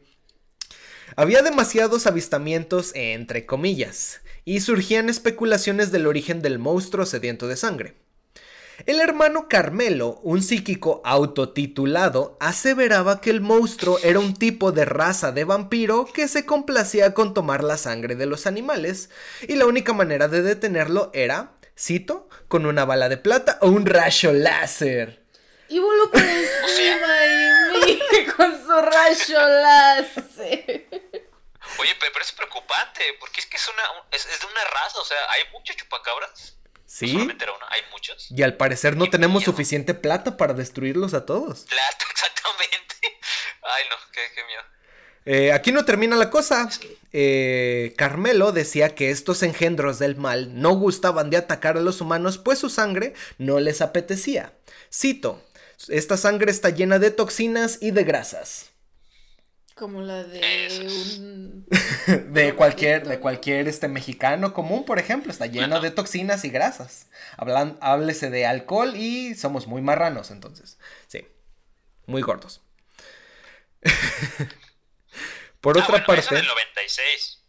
[1.15, 7.95] Había demasiados avistamientos entre comillas, y surgían especulaciones del origen del monstruo sediento de sangre.
[8.85, 15.31] El hermano Carmelo, un psíquico autotitulado, aseveraba que el monstruo era un tipo de raza
[15.31, 19.09] de vampiro que se complacía con tomar la sangre de los animales,
[19.47, 23.87] y la única manera de detenerlo era, cito, con una bala de plata o un
[23.87, 25.25] rayo láser.
[25.69, 26.21] Y voló por
[28.35, 30.87] con su rayo láser.
[31.79, 34.63] Oye, pe- pero es preocupante, porque es que es, una, un- es, es de una
[34.65, 36.55] raza, o sea, hay muchos chupacabras.
[36.75, 37.11] No ¿Sí?
[37.11, 38.31] solamente era uno, hay muchos.
[38.31, 39.51] Y al parecer no tenemos miedo.
[39.51, 41.61] suficiente plata para destruirlos a todos.
[41.65, 42.95] Plato, exactamente.
[43.63, 44.61] Ay, no, qué, qué miedo.
[45.25, 46.69] Eh, aquí no termina la cosa.
[47.11, 52.37] Eh, Carmelo decía que estos engendros del mal no gustaban de atacar a los humanos,
[52.37, 54.53] pues su sangre no les apetecía.
[54.89, 55.43] Cito,
[55.89, 58.71] esta sangre está llena de toxinas y de grasas.
[59.75, 60.81] Como la de Eso
[61.21, 61.67] un...
[62.33, 67.07] De cualquier, de cualquier este mexicano común, por ejemplo, está lleno de toxinas y grasas.
[67.37, 70.79] Hablan, háblese de alcohol y somos muy marranos, entonces.
[71.07, 71.27] Sí,
[72.07, 72.61] muy gordos.
[75.61, 76.35] por Ah, otra bueno, Eso parte.
[76.35, 77.43] del 96.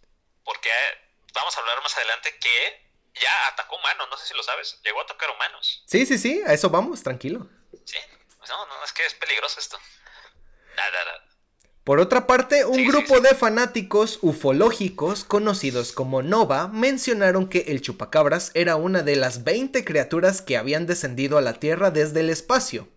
[0.44, 0.98] Porque eh,
[1.34, 4.78] vamos a hablar más adelante que ya atacó humanos, no sé si lo sabes.
[4.84, 5.82] Llegó a tocar humanos.
[5.86, 7.48] Sí, sí, sí, a eso vamos, tranquilo.
[8.48, 9.78] No, no, es que es peligroso esto.
[10.76, 11.24] Nada, nada.
[11.84, 13.22] Por otra parte, un Sí, sí, grupo sí.
[13.22, 19.84] de fanáticos ufológicos conocidos como Nova mencionaron que el chupacabras era una de las 20
[19.84, 22.88] criaturas que habían descendido a la Tierra desde el espacio.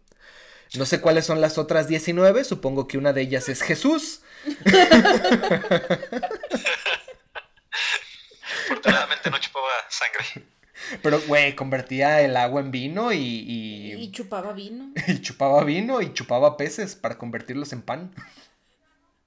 [0.73, 4.21] No sé cuáles son las otras 19, supongo que una de ellas es Jesús.
[8.65, 10.25] Afortunadamente no chupaba sangre.
[11.01, 14.91] Pero, güey, convertía el agua en vino y, y, Y chupaba vino.
[15.07, 18.13] y chupaba vino y chupaba peces para convertirlos en pan.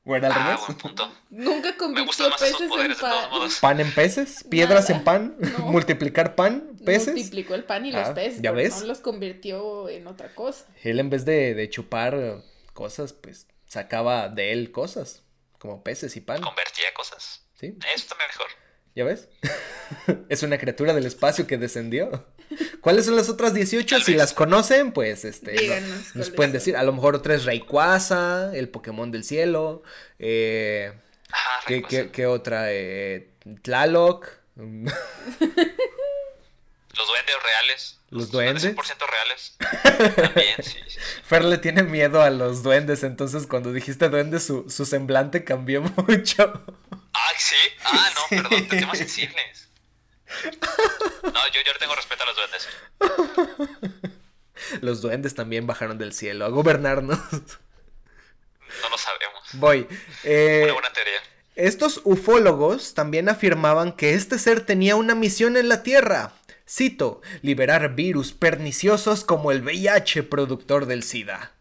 [0.04, 0.60] Bueno, al Ah, revés.
[0.66, 1.14] buen punto.
[1.30, 3.48] Nunca convirtió peces en pan.
[3.60, 4.44] ¿Pan en peces?
[4.50, 4.98] ¿Piedras Nada.
[4.98, 5.36] en pan?
[5.58, 5.66] No.
[5.72, 6.72] ¿Multiplicar pan?
[6.84, 7.14] ¿Peces?
[7.14, 8.80] Multiplicó el pan y los Ah, peces, ¿ya ves?
[8.80, 10.66] no los convirtió en otra cosa.
[10.82, 12.42] Él en vez de, de chupar
[12.74, 15.22] cosas, pues sacaba de él cosas,
[15.58, 16.42] como peces y pan.
[16.42, 17.40] Convertía cosas.
[17.54, 17.68] ¿Sí?
[17.94, 18.46] Eso está mejor.
[18.94, 19.28] ¿Ya ves?
[20.28, 22.26] es una criatura del espacio que descendió.
[22.80, 24.00] ¿Cuáles son las otras 18?
[24.00, 26.58] Si las conocen, pues este Díganos nos pueden son.
[26.58, 26.76] decir.
[26.76, 29.82] A lo mejor otra es Rayquaza, el Pokémon del cielo.
[30.18, 30.92] Eh,
[31.32, 31.96] Ah, ¿qué, Rayquaza.
[32.04, 32.66] qué- qué otra?
[32.72, 33.30] Eh,
[33.62, 34.28] Tlaloc.
[34.56, 34.92] Los
[37.08, 37.98] duendes reales.
[38.10, 38.64] ¿Los duendes?
[38.64, 38.76] 100%
[39.10, 39.56] reales.
[40.16, 40.78] También, sí.
[40.86, 40.98] sí.
[41.24, 45.82] Fer le tiene miedo a los duendes, entonces cuando dijiste duendes su, su semblante cambió
[45.82, 46.62] mucho.
[47.14, 47.56] Ay, sí.
[47.84, 49.68] Ah, no, perdón, te temas sensibles.
[51.22, 52.68] No, yo, yo le tengo respeto a los duendes.
[54.80, 57.18] Los duendes también bajaron del cielo a gobernarnos.
[58.82, 59.42] No lo sabemos.
[59.52, 59.86] Voy.
[60.24, 61.20] Eh, Una buena teoría.
[61.54, 66.32] Estos ufólogos también afirmaban que este ser tenía una misión en la Tierra.
[66.68, 71.52] Cito, liberar virus perniciosos como el VIH productor del SIDA.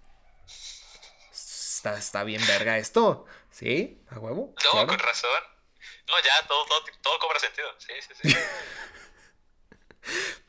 [1.32, 3.26] Está, está bien verga esto.
[3.54, 4.04] ¿Sí?
[4.10, 4.54] ¿A huevo?
[4.64, 4.88] No, Claro.
[4.88, 5.44] con razón.
[6.08, 7.74] No, ya, todo, todo, todo cobra sentido.
[7.80, 8.38] Sí, sí, sí.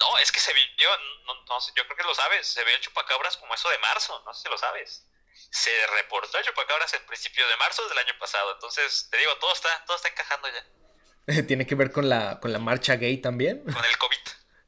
[0.01, 0.89] No, es que se vio,
[1.27, 4.21] no, no yo creo que lo sabes, se vio el chupacabras como eso de marzo,
[4.27, 5.07] no sé si lo sabes.
[5.51, 9.53] Se reportó el chupacabras en principio de marzo del año pasado, entonces te digo, todo
[9.53, 11.43] está, todo está encajando ya.
[11.47, 13.63] ¿Tiene que ver con la, con la marcha gay también?
[13.63, 14.19] Con el COVID.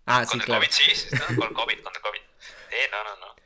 [0.07, 0.61] Ah, sí, con el claro.
[0.63, 2.21] COVID, sí, sí, con el COVID, con el COVID.
[2.71, 3.37] Sí, no, no, no.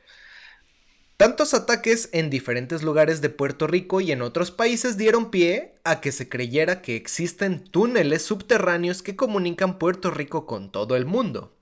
[1.21, 6.01] Tantos ataques en diferentes lugares de Puerto Rico y en otros países dieron pie a
[6.01, 11.55] que se creyera que existen túneles subterráneos que comunican Puerto Rico con todo el mundo.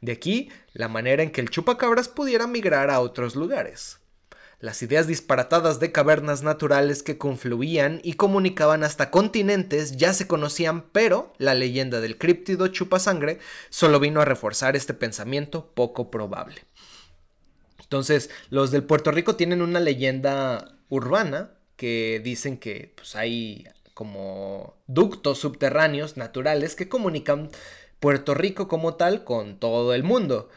[0.00, 4.00] De aquí la manera en que el chupacabras pudiera migrar a otros lugares.
[4.58, 10.86] Las ideas disparatadas de cavernas naturales que confluían y comunicaban hasta continentes ya se conocían,
[10.90, 13.38] pero la leyenda del críptido chupasangre
[13.70, 16.62] solo vino a reforzar este pensamiento poco probable.
[17.94, 24.74] Entonces, los del Puerto Rico tienen una leyenda urbana que dicen que pues, hay como
[24.88, 27.50] ductos subterráneos naturales que comunican
[28.00, 30.48] Puerto Rico como tal con todo el mundo.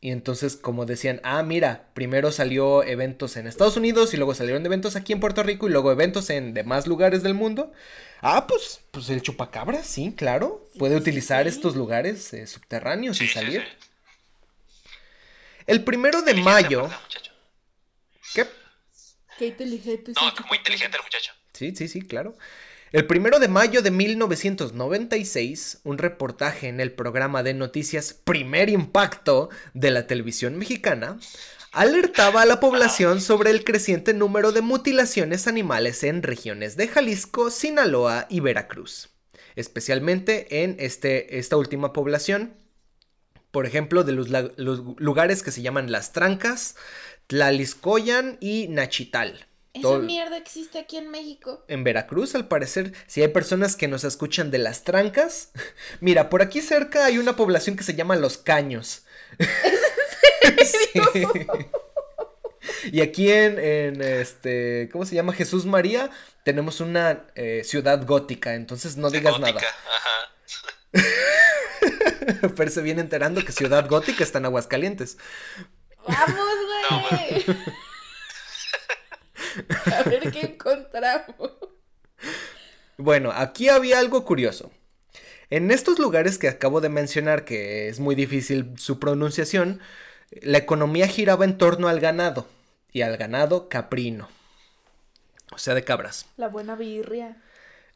[0.00, 4.64] Y entonces, como decían, ah, mira, primero salió eventos en Estados Unidos y luego salieron
[4.64, 7.70] eventos aquí en Puerto Rico y luego eventos en demás lugares del mundo.
[8.22, 10.70] Ah, pues, pues el chupacabra, sí, claro.
[10.78, 11.50] Puede sí, utilizar sí.
[11.50, 13.62] estos lugares eh, subterráneos y Sí, salir.
[15.66, 16.88] El primero de mayo.
[18.34, 18.46] ¿Qué?
[19.38, 20.12] Qué inteligente.
[20.14, 21.32] No, muy inteligente el muchacho.
[21.52, 22.36] Sí, sí, sí, claro.
[22.92, 29.50] El primero de mayo de 1996, un reportaje en el programa de noticias Primer Impacto
[29.74, 31.18] de la televisión mexicana
[31.72, 37.50] alertaba a la población sobre el creciente número de mutilaciones animales en regiones de Jalisco,
[37.50, 39.10] Sinaloa y Veracruz.
[39.56, 42.54] Especialmente en este, esta última población,
[43.56, 44.28] por ejemplo, de los,
[44.98, 46.76] lugares que se llaman Las Trancas,
[47.26, 49.46] Tlaliscoyan y Nachital.
[49.72, 51.64] Esa Todo- mierda existe aquí en México.
[51.66, 55.52] en Veracruz, al parecer, si hay personas que nos escuchan de las trancas.
[56.00, 59.06] Mira, por aquí cerca hay una población que se llama Los Caños.
[60.62, 61.26] Sí.
[62.92, 65.32] Y aquí en, en, este, ¿cómo se llama?
[65.32, 66.10] Jesús María,
[66.44, 69.68] tenemos una eh, ciudad gótica, entonces no digas Gótica, nada.
[69.96, 70.35] Ajá.
[72.56, 75.18] Pero se viene enterando que ciudad gótica está en Aguascalientes.
[76.06, 76.36] ¡Vamos,
[76.90, 77.44] No, güey!
[79.94, 81.52] A ver qué encontramos.
[82.98, 84.70] Bueno, aquí había algo curioso.
[85.48, 89.80] En estos lugares que acabo de mencionar, que es muy difícil su pronunciación,
[90.30, 92.48] la economía giraba en torno al ganado,
[92.92, 94.28] y al ganado caprino,
[95.52, 96.26] o sea, de cabras.
[96.36, 97.36] La buena birria.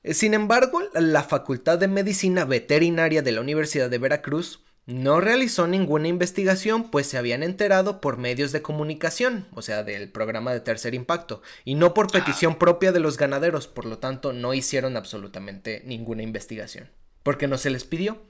[0.03, 5.67] Eh, Sin embargo, la Facultad de Medicina Veterinaria de la Universidad de Veracruz no realizó
[5.67, 10.61] ninguna investigación, pues se habían enterado por medios de comunicación, o sea, del programa de
[10.61, 14.97] tercer impacto, y no por petición propia de los ganaderos, por lo tanto no hicieron
[14.97, 16.91] absolutamente ninguna investigación,
[17.23, 18.23] porque no se les pidió.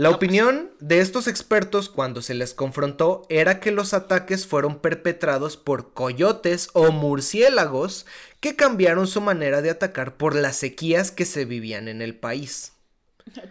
[0.00, 0.16] La pues.
[0.16, 5.92] opinión de estos expertos cuando se les confrontó era que los ataques fueron perpetrados por
[5.92, 8.06] coyotes o murciélagos
[8.40, 12.72] que cambiaron su manera de atacar por las sequías que se vivían en el país.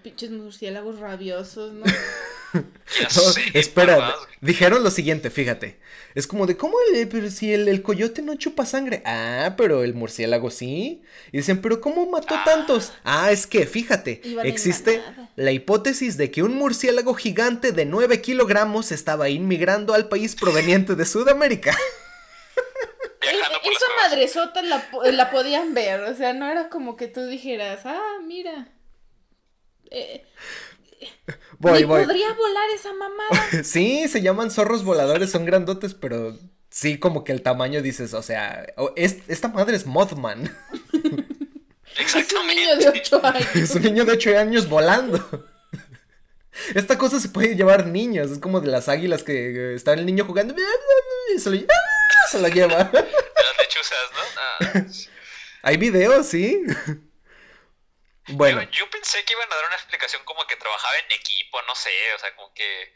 [0.02, 1.86] Pinches murciélagos rabiosos, ¿no?
[2.54, 5.80] Ya No, sé, espera, dijeron lo siguiente, fíjate.
[6.16, 9.04] Es como de, ¿cómo el, pero si el, el coyote no chupa sangre?
[9.06, 11.04] Ah, pero el murciélago sí.
[11.32, 12.43] Y dicen, ¿pero cómo mató Ah.
[12.43, 12.91] tantos?
[13.04, 15.04] Ah, es que, fíjate, Iban existe
[15.36, 20.95] la hipótesis de que un murciélago gigante de 9 kilogramos estaba inmigrando al país proveniente
[20.95, 21.78] de Sudamérica.
[23.22, 28.18] Esa madresota la, la podían ver, o sea, no era como que tú dijeras, ah,
[28.26, 28.70] mira.
[29.91, 30.24] Eh,
[31.60, 33.64] voy, podría volar esa mamada.
[33.64, 36.38] sí, se llaman zorros voladores, son grandotes, pero
[36.70, 40.56] sí como que el tamaño dices, o sea, esta madre es Mothman.
[42.00, 43.56] Es un niño de 8 años.
[43.56, 45.50] Es un niño de 8 años volando.
[46.74, 50.24] Esta cosa se puede llevar niños, es como de las águilas que está el niño
[50.24, 50.56] jugando
[51.36, 51.58] y se lo,
[52.30, 52.89] se lo lleva.
[52.93, 54.22] Las lechuzas, ¿no?
[54.38, 54.86] Ah.
[55.64, 56.64] Hay videos, sí.
[58.30, 58.62] Bueno.
[58.72, 61.92] Yo, pensé que iban a dar una explicación como que trabajaba en equipo, no sé,
[62.16, 62.94] o sea, como que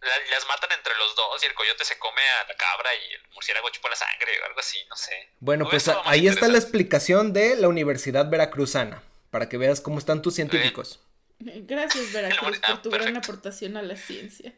[0.00, 3.22] las matan entre los dos y el coyote se come a la cabra y el
[3.34, 5.30] murciélago chupa la sangre o algo así, no sé.
[5.40, 10.22] Bueno, pues ahí está la explicación de la Universidad Veracruzana, para que veas cómo están
[10.22, 11.00] tus científicos.
[11.38, 14.52] Gracias, Veracruz, por tu gran aportación a la ciencia.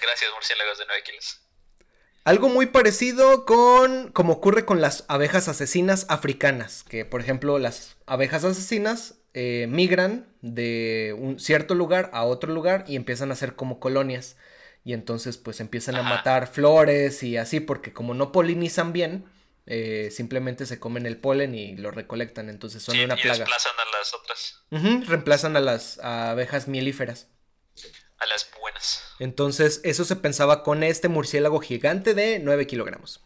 [0.00, 1.40] Gracias, murciélagos de 9 kilos.
[2.24, 7.96] Algo muy parecido con como ocurre con las abejas asesinas africanas, que por ejemplo las
[8.06, 13.54] abejas asesinas eh, migran de un cierto lugar a otro lugar y empiezan a hacer
[13.54, 14.36] como colonias
[14.84, 19.26] y entonces pues empiezan a matar flores y así porque como no polinizan bien,
[19.66, 23.44] eh, simplemente se comen el polen y lo recolectan, entonces son una plaga.
[23.44, 24.62] Reemplazan a las otras.
[25.06, 27.28] reemplazan a las abejas mielíferas.
[28.18, 29.04] A las buenas.
[29.18, 33.20] Entonces, eso se pensaba con este murciélago gigante de 9 kilogramos.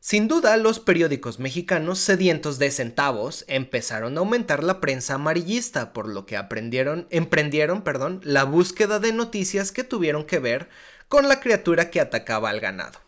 [0.00, 6.08] Sin duda, los periódicos mexicanos sedientos de centavos empezaron a aumentar la prensa amarillista, por
[6.08, 10.68] lo que aprendieron, emprendieron perdón, la búsqueda de noticias que tuvieron que ver
[11.08, 13.00] con la criatura que atacaba al ganado.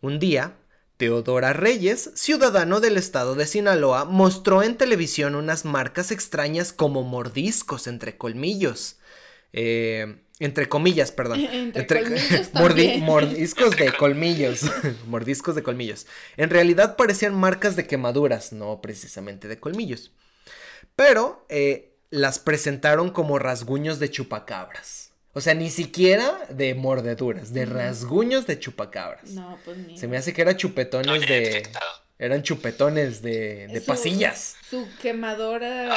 [0.00, 0.54] Un día,
[0.96, 7.86] Teodora Reyes, ciudadano del estado de Sinaloa, mostró en televisión unas marcas extrañas como mordiscos
[7.86, 8.98] entre colmillos.
[9.52, 11.40] Eh, entre comillas, perdón.
[11.52, 12.02] Entre,
[13.00, 14.62] mordiscos de colmillos.
[15.06, 16.06] mordiscos de colmillos.
[16.36, 20.10] En realidad parecían marcas de quemaduras, no precisamente de colmillos.
[20.96, 25.12] Pero eh, las presentaron como rasguños de chupacabras.
[25.32, 29.30] O sea, ni siquiera de mordeduras, de rasguños de chupacabras.
[29.30, 29.96] No, pues ni.
[29.96, 31.62] Se me hace que eran chupetones de.
[32.18, 34.56] Eran chupetones de, de pasillas.
[34.68, 35.96] Su quemadora.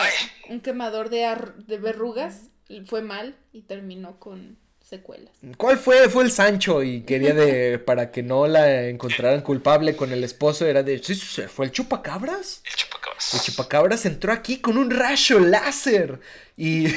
[0.50, 1.26] Un quemador de,
[1.68, 5.34] de verrugas fue mal y terminó con secuelas.
[5.58, 6.10] ¿Cuál fue?
[6.10, 10.66] Fue el Sancho y quería de para que no la encontraran culpable con el esposo
[10.66, 12.62] era de sí, fue el chupacabras.
[12.66, 13.34] El chupacabras.
[13.34, 16.20] El chupacabras entró aquí con un rayo láser
[16.58, 16.88] y,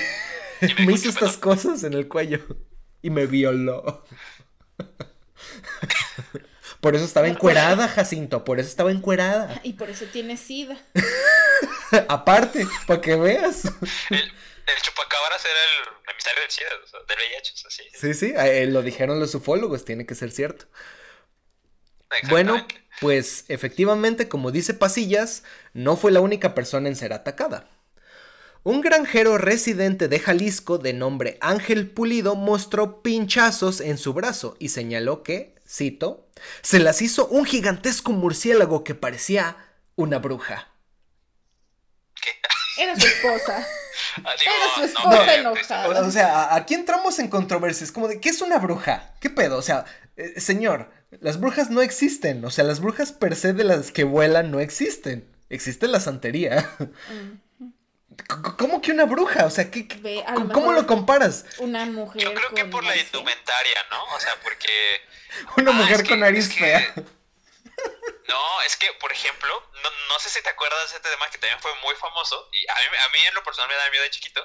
[0.85, 2.41] me hizo estas cosas en el cuello
[3.03, 4.05] y me violó.
[6.81, 9.61] Por eso estaba encuerada, Jacinto, por eso estaba encuerada.
[9.65, 10.79] Y por eso tiene sida.
[12.09, 13.65] Aparte, para que veas
[14.11, 14.33] el
[14.83, 17.83] chupacabras era el emisario del SIDA, o sea, del VIH, así.
[17.95, 20.67] Sí, sí, eh, lo dijeron los ufólogos, tiene que ser cierto.
[22.29, 22.67] Bueno,
[23.01, 25.43] pues efectivamente, como dice Pasillas,
[25.73, 27.69] no fue la única persona en ser atacada.
[28.63, 34.71] Un granjero residente de Jalisco de nombre Ángel Pulido mostró pinchazos en su brazo y
[34.71, 36.29] señaló que, cito,
[36.63, 39.57] se las hizo un gigantesco murciélago que parecía
[39.95, 40.69] una bruja.
[42.21, 42.83] ¿Qué?
[42.83, 43.67] Era su esposa.
[44.25, 46.01] Ah, Era su esposa enojada.
[46.07, 49.13] O sea, aquí entramos en controversias, como de, ¿qué es una bruja?
[49.21, 49.59] ¿Qué pedo?
[49.59, 49.85] O sea,
[50.17, 50.91] eh, señor,
[51.21, 52.45] las brujas no existen.
[52.45, 55.29] O sea, las brujas per se de las que vuelan no existen.
[55.49, 56.69] Existe la santería.
[58.57, 59.45] ¿Cómo que una bruja?
[59.45, 59.87] O sea, ¿qué,
[60.53, 61.45] ¿cómo lo comparas?
[61.59, 62.23] Una mujer.
[62.23, 64.03] Yo creo que por la indumentaria, ¿no?
[64.17, 64.69] O sea, porque.
[65.59, 66.95] Una mujer con nariz fea.
[68.29, 71.39] No, es que, por ejemplo, no, no, sé si te acuerdas de ese tema que
[71.39, 74.03] también fue muy famoso, y a mí, a mí en lo personal me da miedo
[74.03, 74.45] de chiquito,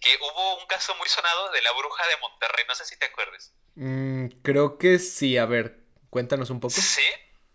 [0.00, 3.06] que hubo un caso muy sonado de la bruja de Monterrey, no sé si te
[3.06, 3.52] acuerdas.
[3.74, 5.76] Mm, creo que sí, a ver,
[6.10, 6.74] cuéntanos un poco.
[6.74, 7.06] Sí,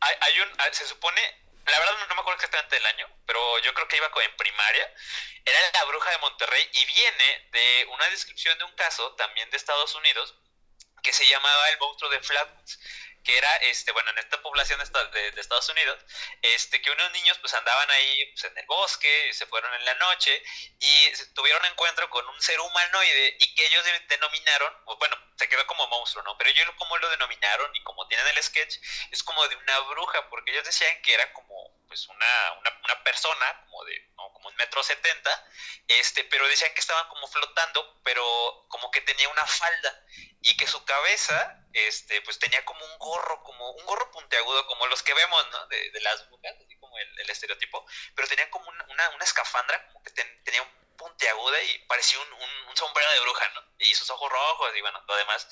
[0.01, 1.21] hay, hay un, ah, se supone,
[1.65, 4.93] la verdad no, me acuerdo exactamente del año, pero yo creo que iba en primaria,
[5.45, 9.57] era la bruja de Monterrey y viene de una descripción de un caso también de
[9.57, 10.35] Estados Unidos
[11.01, 12.79] que se llamaba el monstruo de Flatwoods
[13.23, 15.99] que era, este, bueno, en esta población de, de, Estados Unidos,
[16.41, 19.95] este, que unos niños pues andaban ahí pues, en el bosque, se fueron en la
[19.95, 20.43] noche
[20.79, 25.65] y tuvieron encuentro con un ser humanoide y que ellos denominaron, pues, bueno, se quedó
[25.67, 26.37] como monstruo, ¿no?
[26.37, 28.77] Pero ellos como lo denominaron y como tienen el sketch,
[29.11, 33.03] es como de una bruja, porque ellos decían que era como pues una, una, una
[33.03, 35.45] persona como de como un metro setenta,
[35.87, 40.05] este, pero decían que estaban como flotando, pero como que tenía una falda
[40.41, 44.87] y que su cabeza, este, pues tenía como un gorro, como un gorro puntiagudo, como
[44.87, 45.67] los que vemos, ¿no?
[45.67, 50.03] De, de las brujas, así como el, estereotipo, pero tenía como una, una, escafandra, como
[50.03, 53.63] que tenía un puntiaguda y parecía un, un, sombrero de bruja, ¿no?
[53.79, 55.47] Y sus ojos rojos y bueno, lo demás.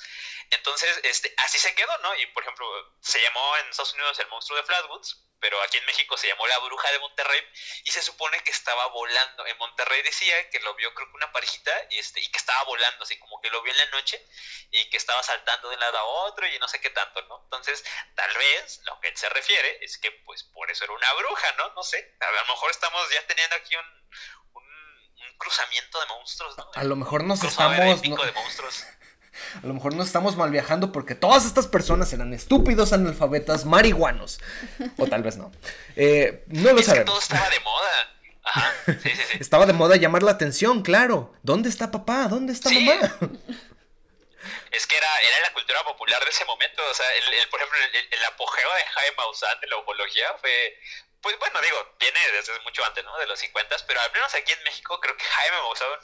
[0.52, 2.16] Entonces, este, así se quedó, ¿no?
[2.16, 2.66] Y por ejemplo,
[3.02, 6.46] se llamó en Estados Unidos el monstruo de Flatwoods, pero aquí en México se llamó
[6.48, 7.42] la bruja de Monterrey
[7.84, 9.46] y se supone que estaba volando.
[9.48, 12.64] En Monterrey decía que lo vio creo que una parejita y, este, y que estaba
[12.64, 14.24] volando, así como que lo vio en la noche
[14.72, 17.42] y que estaba saltando de un lado a otro y no sé qué tanto, ¿no?
[17.44, 17.84] Entonces,
[18.16, 21.52] tal vez lo que él se refiere es que pues por eso era una bruja,
[21.54, 21.74] ¿no?
[21.74, 24.39] No sé, a lo mejor estamos ya teniendo aquí un, un,
[25.40, 26.68] cruzamiento de monstruos, ¿no?
[26.76, 27.78] A lo mejor nos estamos...
[27.78, 28.24] No...
[28.24, 28.84] de monstruos.
[29.64, 34.40] A lo mejor nos estamos mal viajando porque todas estas personas eran estúpidos analfabetas marihuanos.
[34.98, 35.52] O tal vez no.
[35.96, 37.06] Eh, no lo sabemos.
[37.06, 38.20] todo estaba de moda.
[38.44, 38.74] Ajá.
[38.86, 39.38] Sí, sí, sí.
[39.40, 41.34] Estaba de moda llamar la atención, claro.
[41.42, 42.28] ¿Dónde está papá?
[42.28, 43.16] ¿Dónde está mamá?
[44.72, 46.82] Es que era, era la cultura popular de ese momento.
[46.90, 47.80] O sea, el, por ejemplo,
[48.12, 50.80] el, apogeo de Jaime Maussan de la ufología fue,
[51.22, 53.18] pues bueno, digo, viene desde mucho antes, ¿no?
[53.18, 56.00] De los 50, pero al menos aquí en México creo que Jaime Maussan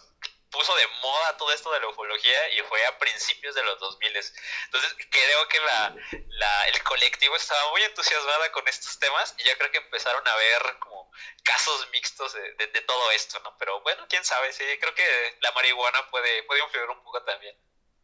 [0.55, 4.15] puso de moda todo esto de la ufología y fue a principios de los 2000.
[4.15, 5.95] Entonces creo que la,
[6.29, 10.35] la, el colectivo estaba muy entusiasmada con estos temas y ya creo que empezaron a
[10.35, 11.11] ver como
[11.43, 13.57] casos mixtos de, de, todo esto, ¿no?
[13.57, 17.55] Pero bueno, quién sabe, sí, creo que la marihuana puede, puede influir un poco también.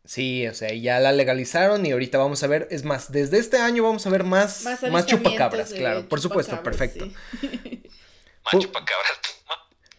[0.03, 3.57] Sí, o sea, ya la legalizaron y ahorita vamos a ver, es más, desde este
[3.57, 7.05] año vamos a ver más, más, chupacabras, claro, por supuesto, perfecto.
[7.05, 9.19] más chupacabras.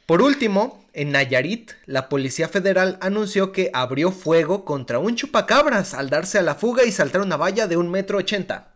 [0.06, 6.10] Por último, en Nayarit, la Policía Federal anunció que abrió fuego contra un chupacabras al
[6.10, 8.74] darse a la fuga y saltar una valla de un metro ochenta.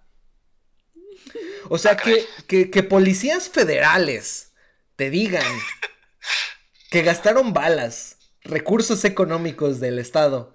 [1.68, 4.52] O sea, que, que, policías federales
[4.94, 5.42] te digan
[6.90, 10.54] que gastaron balas, recursos económicos del Estado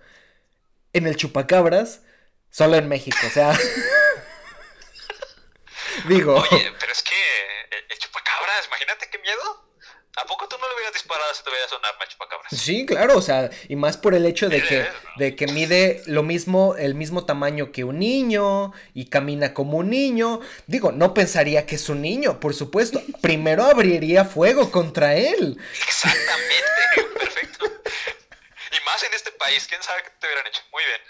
[0.94, 2.02] en el chupacabras,
[2.50, 3.54] solo en México, o sea...
[6.08, 6.36] digo...
[6.36, 7.16] Oye, pero es que
[7.90, 9.72] el chupacabras, imagínate qué miedo.
[10.18, 12.52] ¿A poco tú no le hubieras disparado si te hubieras un arma chupacabras?
[12.52, 14.86] Sí, claro, o sea, y más por el hecho de que,
[15.16, 19.90] de que mide lo mismo, el mismo tamaño que un niño y camina como un
[19.90, 20.42] niño.
[20.68, 23.02] Digo, no pensaría que es un niño, por supuesto.
[23.22, 25.58] Primero abriría fuego contra él.
[25.82, 27.11] Exactamente.
[28.82, 30.62] Y más en este país, quién sabe qué te hubieran hecho.
[30.72, 31.02] Muy bien.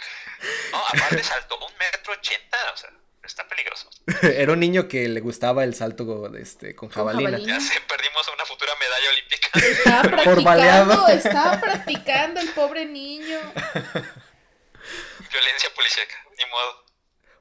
[0.71, 2.91] No, aparte saltó un metro ochenta, o sea
[3.23, 3.89] está peligroso.
[4.21, 7.37] Era un niño que le gustaba el salto este, con jabalina.
[7.37, 9.47] Ya sé, perdimos una futura medalla olímpica.
[9.59, 13.39] Estaba practicando, estaba practicando el pobre niño.
[15.31, 16.85] Violencia policíaca, ni modo.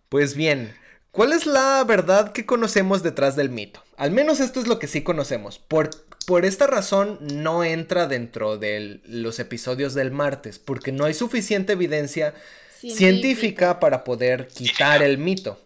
[0.09, 0.79] Pues bien,
[1.11, 3.85] ¿cuál es la verdad que conocemos detrás del mito?
[3.97, 5.59] Al menos esto es lo que sí conocemos.
[5.59, 5.91] Por,
[6.31, 11.73] por esta razón no entra dentro de los episodios del martes, porque no hay suficiente
[11.73, 12.35] evidencia
[12.79, 15.61] científica para poder quitar el mito.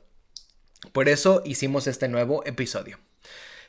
[0.92, 2.98] Por eso hicimos este nuevo episodio.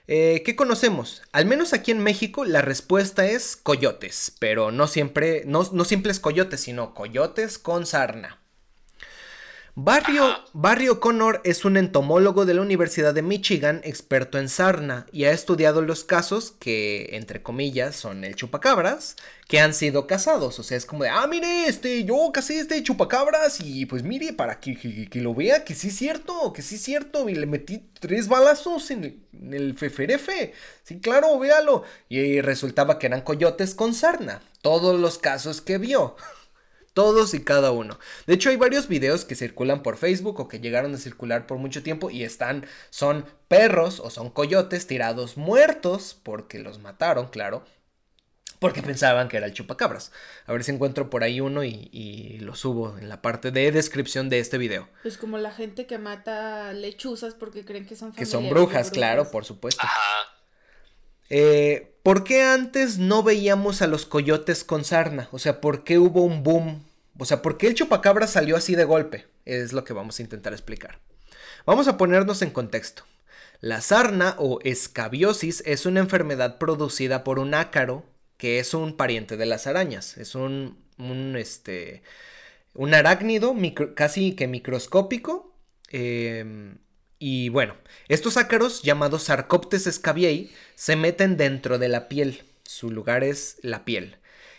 [0.08, 1.22] Eh, ¿Qué conocemos?
[1.34, 6.22] Al menos aquí en México la respuesta es coyotes, pero no siempre, no, no simples
[6.22, 8.39] coyotes, sino coyotes con sarna.
[9.78, 10.23] Barrio,
[10.53, 15.32] Barrio Connor es un entomólogo de la Universidad de Michigan, experto en sarna, y ha
[15.32, 19.17] estudiado los casos que, entre comillas, son el chupacabras,
[19.49, 20.59] que han sido cazados.
[20.59, 24.32] O sea, es como de, ah, mire, este, yo casé este chupacabras, y pues mire,
[24.32, 27.45] para que, que, lo vea, que sí es cierto, que sí es cierto, y le
[27.45, 30.53] metí tres balazos en el, en el feferefe.
[30.84, 31.84] Sí, claro, véalo.
[32.07, 34.41] Y resultaba que eran coyotes con sarna.
[34.61, 36.15] Todos los casos que vio.
[36.96, 38.00] Todos y cada uno.
[38.26, 41.58] De hecho, hay varios videos que circulan por Facebook o que llegaron a circular por
[41.58, 47.66] mucho tiempo y están, son perros o son coyotes tirados muertos porque los mataron, claro.
[48.60, 50.14] Porque pensaban que era el chupacabras.
[50.46, 54.30] A ver si encuentro por ahí uno y, lo subo en la parte de descripción
[54.30, 54.88] de este video.
[55.02, 59.30] Pues como la gente que mata lechuzas porque creen que son Que son brujas, claro,
[59.32, 59.86] por supuesto.
[61.30, 65.28] Eh, ¿Por qué antes no veíamos a los coyotes con sarna?
[65.32, 66.86] O sea, ¿por qué hubo un boom?
[67.18, 69.26] O sea, ¿por qué el chupacabra salió así de golpe?
[69.43, 70.99] Es lo que vamos a intentar explicar.
[71.66, 73.06] Vamos a ponernos en contexto.
[73.60, 78.06] La sarna o escabiosis es una enfermedad producida por un ácaro
[78.38, 80.16] que es un pariente de las arañas.
[80.20, 82.03] Es un, un, este,
[82.76, 83.56] un arácnido
[83.95, 85.56] casi que microscópico.
[85.89, 86.76] Eh,
[87.20, 87.76] y bueno,
[88.07, 92.43] estos ácaros llamados Sarcoptes scabiei se meten dentro de la piel.
[92.63, 94.18] Su lugar es la piel.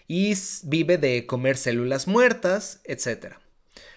[0.09, 3.34] Y vive de comer células muertas, etc.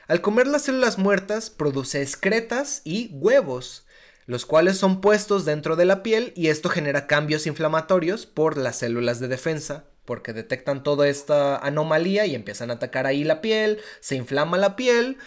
[0.07, 3.85] Al comer las células muertas produce excretas y huevos,
[4.25, 8.77] los cuales son puestos dentro de la piel y esto genera cambios inflamatorios por las
[8.77, 13.79] células de defensa, porque detectan toda esta anomalía y empiezan a atacar ahí la piel,
[13.99, 15.17] se inflama la piel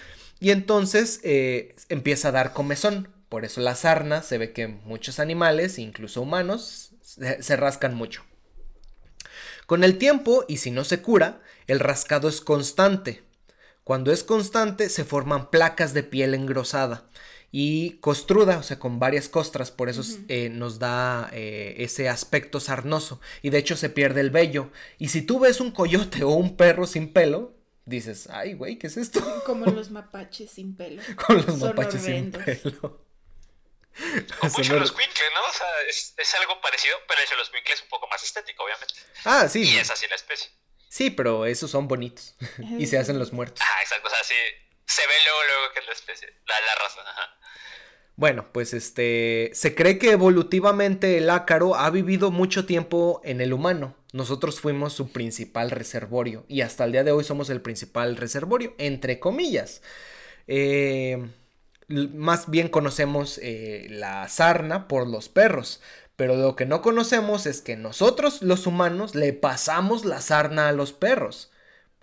[0.41, 3.09] y entonces eh, empieza a dar comezón.
[3.33, 8.27] Por eso la sarna se ve que muchos animales, incluso humanos, se, rascan mucho.
[9.65, 13.23] Con el tiempo, y si no se cura, el rascado es constante.
[13.85, 17.09] Cuando es constante, se forman placas de piel engrosada
[17.51, 22.61] y costruda, o sea, con varias costras, por eso eh, nos da eh, ese aspecto
[22.61, 23.19] sarnoso.
[23.41, 24.69] Y de hecho se pierde el vello.
[24.99, 27.55] Y si tú ves un coyote o un perro sin pelo,
[27.87, 29.23] dices, ay, güey, ¿qué es esto?
[29.47, 31.01] Como los mapaches sin pelo.
[31.27, 33.01] Con los mapaches sin pelo.
[34.41, 35.49] Con mucho los Winkle, ¿no?
[35.49, 38.23] O sea, es, es, algo parecido, pero el de los Winkle es un poco más
[38.23, 38.95] estético, obviamente.
[39.25, 39.63] Ah, sí.
[39.65, 40.51] Y es así la especie.
[40.89, 42.35] Sí, pero esos son bonitos.
[42.79, 43.61] y se hacen los muertos.
[43.63, 44.09] Ah, exacto.
[44.09, 44.35] O sea, sí.
[44.87, 46.29] Se ve luego, luego que es la especie.
[46.47, 47.39] La, la raza, ajá.
[48.17, 49.51] Bueno, pues este.
[49.55, 53.97] Se cree que evolutivamente el ácaro ha vivido mucho tiempo en el humano.
[54.13, 56.45] Nosotros fuimos su principal reservorio.
[56.49, 59.83] Y hasta el día de hoy somos el principal reservorio, entre comillas.
[60.47, 61.19] Eh
[61.93, 65.81] más bien conocemos eh, la sarna por los perros.
[66.17, 70.73] Pero lo que no conocemos es que nosotros los humanos le pasamos la sarna a
[70.73, 71.51] los perros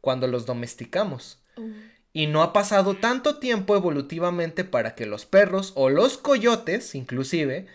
[0.02, 1.40] cuando los domesticamos.
[1.56, 1.72] Mm.
[2.12, 7.68] Y no ha pasado tanto tiempo evolutivamente para que los perros o los coyotes inclusive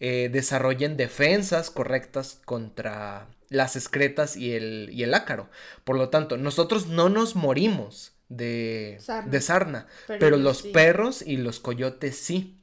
[0.00, 5.50] eh, desarrollen defensas correctas contra las excretas y el, y el ácaro.
[5.84, 11.36] Por lo tanto, nosotros no nos morimos de sarna, de sarna pero, los perros y
[11.36, 12.58] los coyotes sí.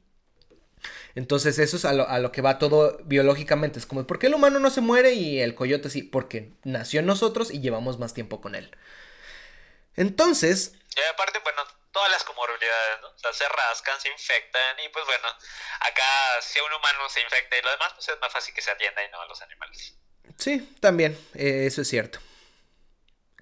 [1.14, 3.78] Entonces eso es a lo, que va todo biológicamente.
[3.78, 6.02] Es como, ¿por qué el humano no se muere y el coyote sí?
[6.02, 8.76] Porque nació en nosotros y llevamos más tiempo con él.
[9.96, 10.74] Entonces...
[10.96, 11.62] Y aparte, bueno,
[11.92, 13.08] todas las comorbilidades, ¿no?
[13.08, 15.28] O sea, se rascan, se infectan y pues bueno,
[15.80, 18.70] acá si un humano se infecta y lo demás, pues es más fácil que se
[18.70, 19.94] atienda y no a los animales.
[20.38, 22.20] Sí, también, eh, eso es cierto.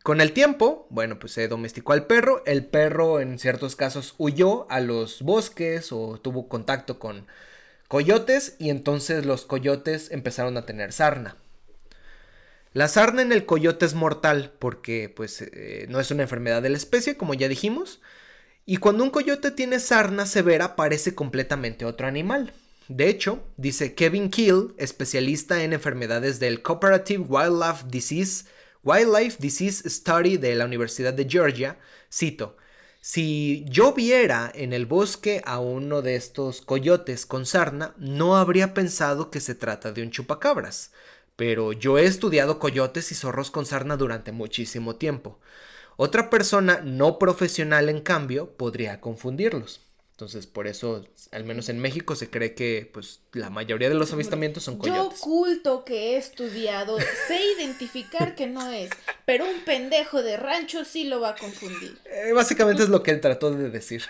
[0.08, 2.42] Con el tiempo, bueno, pues se domesticó al perro.
[2.46, 7.26] El perro en ciertos casos huyó a los bosques o tuvo contacto con
[7.88, 11.36] coyotes y entonces los coyotes empezaron a tener sarna.
[12.72, 16.70] La sarna en el coyote es mortal porque pues eh, no es una enfermedad de
[16.70, 18.00] la especie, como ya dijimos.
[18.64, 22.54] Y cuando un coyote tiene sarna severa parece completamente otro animal.
[22.88, 28.46] De hecho, dice Kevin Keel, especialista en enfermedades del Cooperative Wildlife Disease
[28.88, 31.78] Wildlife Disease Study de la Universidad de Georgia,
[32.10, 32.56] cito,
[33.02, 38.72] si yo viera en el bosque a uno de estos coyotes con sarna, no habría
[38.72, 40.92] pensado que se trata de un chupacabras.
[41.36, 45.38] Pero yo he estudiado coyotes y zorros con sarna durante muchísimo tiempo.
[45.98, 49.87] Otra persona no profesional, en cambio, podría confundirlos.
[50.18, 54.12] Entonces, por eso, al menos en México, se cree que pues la mayoría de los
[54.12, 55.00] avistamientos son coyotes.
[55.00, 56.98] Yo oculto que he estudiado,
[57.28, 58.90] sé identificar que no es,
[59.24, 61.96] pero un pendejo de rancho sí lo va a confundir.
[62.06, 64.06] Eh, básicamente es lo que él trató de decir.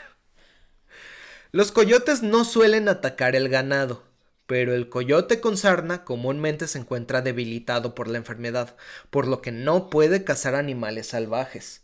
[1.52, 4.02] Los coyotes no suelen atacar el ganado,
[4.46, 8.76] pero el coyote con sarna comúnmente se encuentra debilitado por la enfermedad,
[9.10, 11.82] por lo que no puede cazar animales salvajes,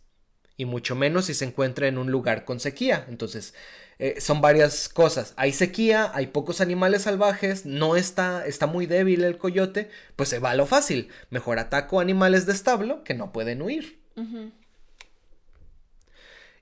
[0.57, 3.05] y mucho menos si se encuentra en un lugar con sequía.
[3.11, 3.53] Entonces,
[3.99, 5.35] eh, son varias cosas.
[5.37, 10.39] Hay sequía, hay pocos animales salvajes, no está, está muy débil el coyote, pues se
[10.39, 11.09] va a lo fácil.
[11.31, 14.01] Mejor ataco animales de establo que no pueden huir.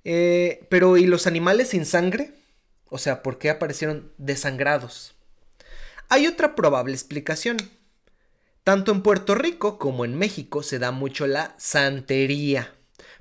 [0.04, 2.32] Eh, pero ¿y los animales sin sangre?
[2.88, 5.14] O sea, ¿por qué aparecieron desangrados?
[6.08, 7.56] Hay otra probable explicación.
[8.64, 12.72] Tanto en Puerto Rico como en México se da mucho la santería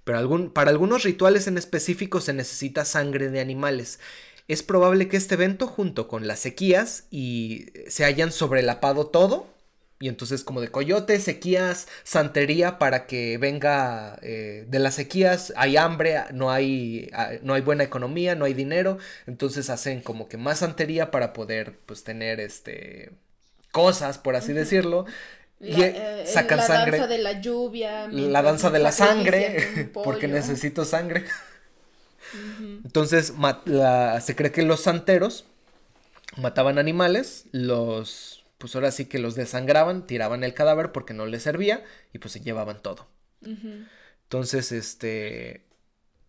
[0.03, 3.99] pero para algunos rituales en específico se necesita sangre de animales.
[4.47, 9.47] Es probable que este evento, junto con las sequías, y se hayan sobrelapado todo.
[9.99, 15.77] Y entonces como de coyote, sequías, santería para que venga eh, de las sequías, hay
[15.77, 18.97] hambre, no hay, ah, no hay buena economía, no hay dinero.
[19.27, 23.11] Entonces hacen como que más santería para poder pues tener este
[23.71, 25.05] cosas, por así decirlo.
[25.62, 28.07] La, eh, sacan la danza de la lluvia.
[28.07, 31.26] La danza de la sangre, porque necesito sangre.
[32.84, 33.34] Entonces
[34.22, 35.45] se cree que los santeros
[36.38, 41.43] mataban animales, los, pues ahora sí que los desangraban, tiraban el cadáver porque no les
[41.43, 41.84] servía
[42.14, 43.07] y pues se llevaban todo.
[44.24, 45.66] Entonces, este,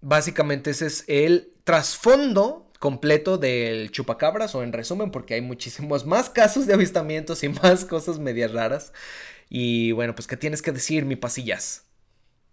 [0.00, 6.28] básicamente ese es el trasfondo completo del chupacabras o en resumen porque hay muchísimos más
[6.28, 8.92] casos de avistamientos y más cosas medias raras.
[9.48, 11.84] Y bueno, pues ¿qué tienes que decir, mi pasillas?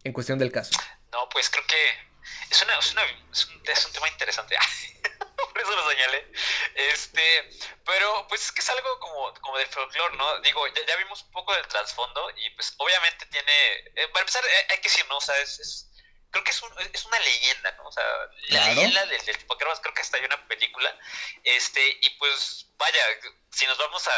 [0.03, 0.69] En cuestión del caso.
[1.11, 1.81] No, pues creo que
[2.51, 3.01] es, una, es, una,
[3.33, 4.55] es, un, es un, tema interesante.
[5.51, 6.31] Por eso lo señalé.
[6.75, 7.49] Este,
[7.83, 10.41] pero pues es que es algo como, como del folclore, ¿no?
[10.41, 13.77] Digo, ya, vimos un poco del trasfondo y pues obviamente tiene...
[13.95, 15.17] Eh, para empezar, eh, hay que decir, ¿no?
[15.17, 15.88] O sea, es
[16.31, 17.87] creo que es, un, es una leyenda, ¿no?
[17.87, 18.03] O sea,
[18.49, 20.95] la leyenda del, del creo que hasta hay una película,
[21.43, 23.03] este, y pues, vaya,
[23.51, 24.11] si nos vamos a,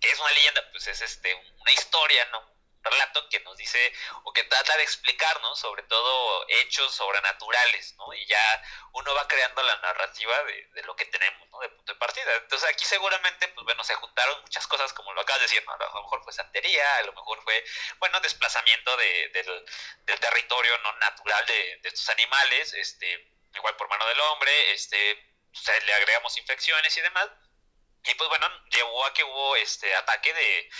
[0.00, 0.62] ¿qué es una leyenda?
[0.70, 2.53] Pues es este, una historia, ¿no?
[2.84, 3.92] Relato que nos dice
[4.24, 8.12] o que trata de explicarnos sobre todo hechos sobrenaturales, ¿no?
[8.12, 8.62] Y ya
[8.92, 11.60] uno va creando la narrativa de, lo que tenemos, ¿no?
[11.60, 12.34] De punto de partida.
[12.36, 15.72] Entonces aquí seguramente, pues bueno, se juntaron muchas cosas, como lo acabas de decir, ¿no?
[15.72, 17.64] A lo mejor fue santería, a lo mejor fue,
[17.98, 19.64] bueno, desplazamiento de, del,
[20.02, 25.34] del, territorio no natural de, de estos animales, este, igual por mano del hombre, este,
[25.86, 27.28] le agregamos infecciones y demás.
[28.06, 30.70] Y pues bueno, llevó a que hubo este ataque de,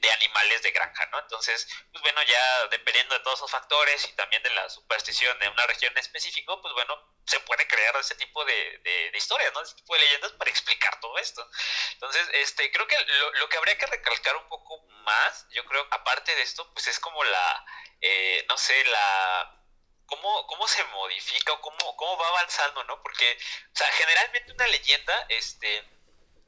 [0.00, 1.18] de, animales de granja, ¿no?
[1.20, 5.48] Entonces, pues bueno, ya dependiendo de todos esos factores y también de la superstición de
[5.48, 9.60] una región en pues bueno, se puede crear ese tipo de, de, historias, ¿no?
[9.62, 11.48] Ese tipo de leyendas para explicar todo esto.
[11.92, 15.86] Entonces, este, creo que lo, lo, que habría que recalcar un poco más, yo creo,
[15.90, 17.64] aparte de esto, pues es como la,
[18.00, 19.58] eh, no sé, la
[20.06, 23.02] cómo, cómo se modifica o cómo, cómo va avanzando, ¿no?
[23.02, 23.38] Porque,
[23.72, 25.97] o sea, generalmente una leyenda, este,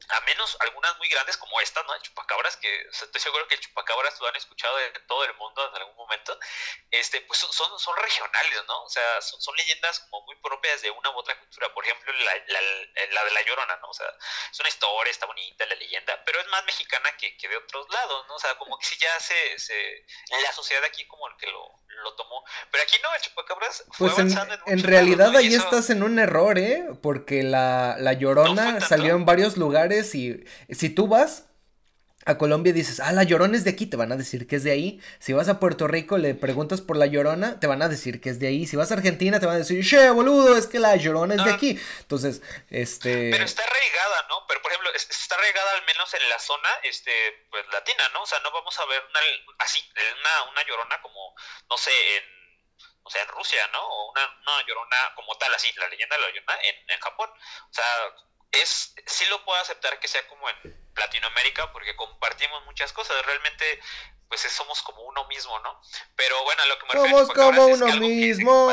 [0.09, 1.93] a menos algunas muy grandes como esta, ¿no?
[1.93, 5.67] El chupacabras, que estoy seguro que el chupacabras lo han escuchado de todo el mundo
[5.67, 6.37] en algún momento,
[6.89, 8.83] este, pues son, son regionales, ¿no?
[8.83, 11.73] O sea, son, leyendas como muy propias de una u otra cultura.
[11.73, 12.61] Por ejemplo, la, la,
[13.11, 13.89] la, de la Llorona, ¿no?
[13.89, 14.07] O sea,
[14.51, 17.87] es una historia, está bonita la leyenda, pero es más mexicana que, que de otros
[17.89, 18.35] lados, ¿no?
[18.35, 21.81] O sea, como que si ya se, se la sociedad aquí como el que lo,
[22.03, 22.43] lo tomó.
[22.71, 26.19] Pero aquí no, el chupacabras fue pues en, en, en realidad ahí estás en un
[26.19, 26.87] error, ¿eh?
[27.01, 31.45] Porque la, la Llorona salió en varios lugares y si tú vas
[32.25, 34.57] a Colombia y dices, ah, la Llorona es de aquí, te van a decir que
[34.57, 35.01] es de ahí.
[35.19, 38.29] Si vas a Puerto Rico, le preguntas por la Llorona, te van a decir que
[38.29, 38.67] es de ahí.
[38.67, 41.43] Si vas a Argentina, te van a decir, che, boludo, es que la Llorona es
[41.43, 41.79] de aquí.
[41.99, 43.31] Entonces, este...
[43.31, 44.45] Pero está arraigada, ¿no?
[44.47, 47.11] Pero, por ejemplo, está arraigada al menos en la zona, este,
[47.49, 48.23] pues, latina, ¿no?
[48.23, 49.19] O sea, no vamos a ver una,
[49.59, 49.83] así,
[50.19, 51.35] una, una Llorona como,
[51.69, 52.41] no sé, en
[53.03, 53.81] o sea, en Rusia, ¿no?
[53.81, 57.29] O una, una llorona como tal, así, la leyenda de la llorona en, en Japón.
[57.31, 57.85] O sea,
[58.51, 63.25] es, sí lo puedo aceptar que sea como en Latinoamérica porque compartimos muchas cosas.
[63.25, 63.81] Realmente,
[64.31, 65.81] pues somos como uno mismo, ¿no?
[66.15, 68.71] Pero bueno, lo que me Somos como uno mismo.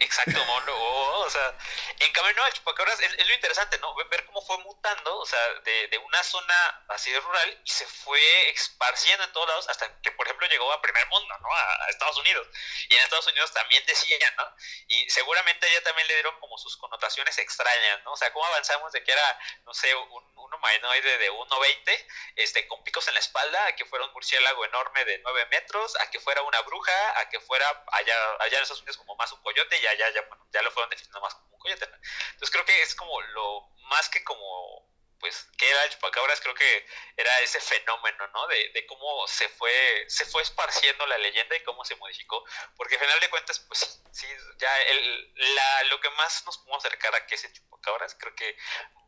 [0.00, 0.72] Exacto, mono.
[1.28, 1.58] o sea,
[1.98, 3.94] en cambio, no, el chupacabras es, lo interesante, ¿no?
[4.10, 7.84] Ver cómo fue mutando, o sea, de, de una zona así de rural y se
[7.84, 11.52] fue esparciendo en todos lados hasta que, por ejemplo, llegó a primer mundo, ¿no?
[11.52, 12.46] A, a Estados Unidos.
[12.88, 14.44] Y en Estados Unidos también decían, ¿no?
[14.88, 18.12] Y seguramente ella también le dieron como sus connotaciones extrañas, ¿no?
[18.12, 22.06] O sea, cómo avanzamos de que era, no sé, un, humanoide de 1,20,
[22.36, 25.94] este, con picos en la espalda, a que fuera un murciélago enorme de 9 metros,
[26.00, 29.30] a que fuera una bruja, a que fuera allá, allá en Estados Unidos como más
[29.32, 31.84] un coyote, y allá ya, bueno, ya lo fueron definiendo más como un coyote.
[31.84, 34.87] Entonces creo que es como lo más que como
[35.20, 39.48] pues que era el chupacabras creo que era ese fenómeno no de, de, cómo se
[39.48, 42.44] fue se fue esparciendo la leyenda y cómo se modificó.
[42.76, 44.26] Porque al final de cuentas pues sí
[44.58, 48.34] ya el, la, lo que más nos podemos acercar a que es el chupacabras creo
[48.34, 48.56] que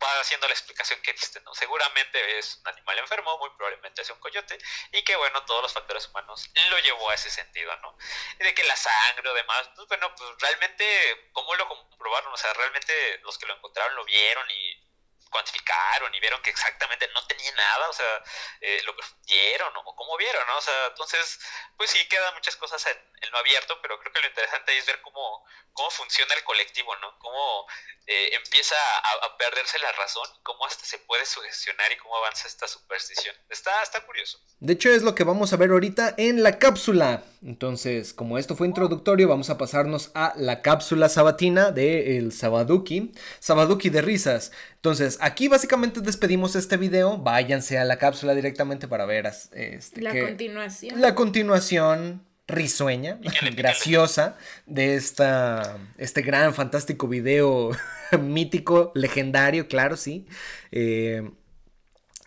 [0.03, 4.11] va haciendo la explicación que diste no seguramente es un animal enfermo muy probablemente es
[4.11, 4.59] un coyote
[4.93, 7.97] y que bueno todos los factores humanos lo llevó a ese sentido no
[8.39, 12.53] de que la sangre o demás pues bueno pues realmente cómo lo comprobaron o sea
[12.55, 14.90] realmente los que lo encontraron lo vieron y
[15.31, 18.25] cuantificaron y vieron que exactamente no tenía nada, o sea,
[18.61, 20.59] eh, lo confundieron o cómo vieron, ¿no?
[20.59, 21.39] O sea, entonces,
[21.77, 24.87] pues sí, quedan muchas cosas en, en, lo abierto, pero creo que lo interesante es
[24.87, 27.19] ver cómo, cómo funciona el colectivo, ¿no?
[27.19, 27.67] Cómo
[28.07, 32.67] eh, empieza a, perderse la razón, cómo hasta se puede sugestionar y cómo avanza esta
[32.67, 33.35] superstición.
[33.49, 34.39] Está, está curioso.
[34.59, 37.23] De hecho, es lo que vamos a ver ahorita en la cápsula.
[37.43, 43.13] Entonces, como esto fue introductorio, vamos a pasarnos a la cápsula sabatina de el Sabaduki,
[43.39, 44.53] Sabaduki de risas.
[44.81, 47.19] Entonces, aquí básicamente despedimos este video.
[47.19, 50.99] Váyanse a la cápsula directamente para ver este, la continuación.
[51.03, 53.21] La continuación risueña,
[53.55, 57.73] graciosa de esta, este gran, fantástico video
[58.21, 60.27] mítico, legendario, claro, sí.
[60.73, 61.31] Eh,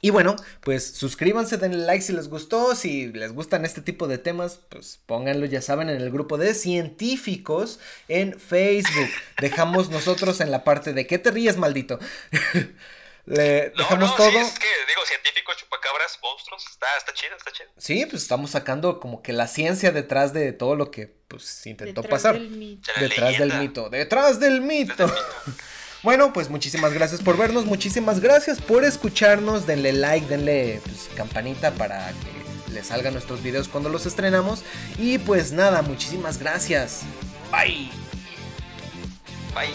[0.03, 4.17] y bueno, pues suscríbanse, denle like si les gustó, si les gustan este tipo de
[4.17, 7.79] temas, pues pónganlo, ya saben, en el grupo de científicos
[8.09, 9.09] en Facebook.
[9.39, 11.99] Dejamos nosotros en la parte de ¿qué te ríes, maldito?
[13.25, 14.31] Le no, dejamos no, todo.
[14.31, 17.69] Sí, es que digo, científicos, chupacabras, monstruos, está, está chido, está chido.
[17.77, 22.01] Sí, pues estamos sacando como que la ciencia detrás de todo lo que pues intentó
[22.01, 22.33] detrás pasar.
[22.33, 22.91] Del mito.
[22.99, 23.89] Detrás del mito.
[23.89, 25.05] Detrás del mito.
[26.03, 31.71] Bueno, pues muchísimas gracias por vernos, muchísimas gracias por escucharnos, denle like, denle pues, campanita
[31.71, 34.63] para que les salgan nuestros videos cuando los estrenamos.
[34.97, 37.03] Y pues nada, muchísimas gracias.
[37.51, 37.89] Bye.
[39.55, 39.71] Bye.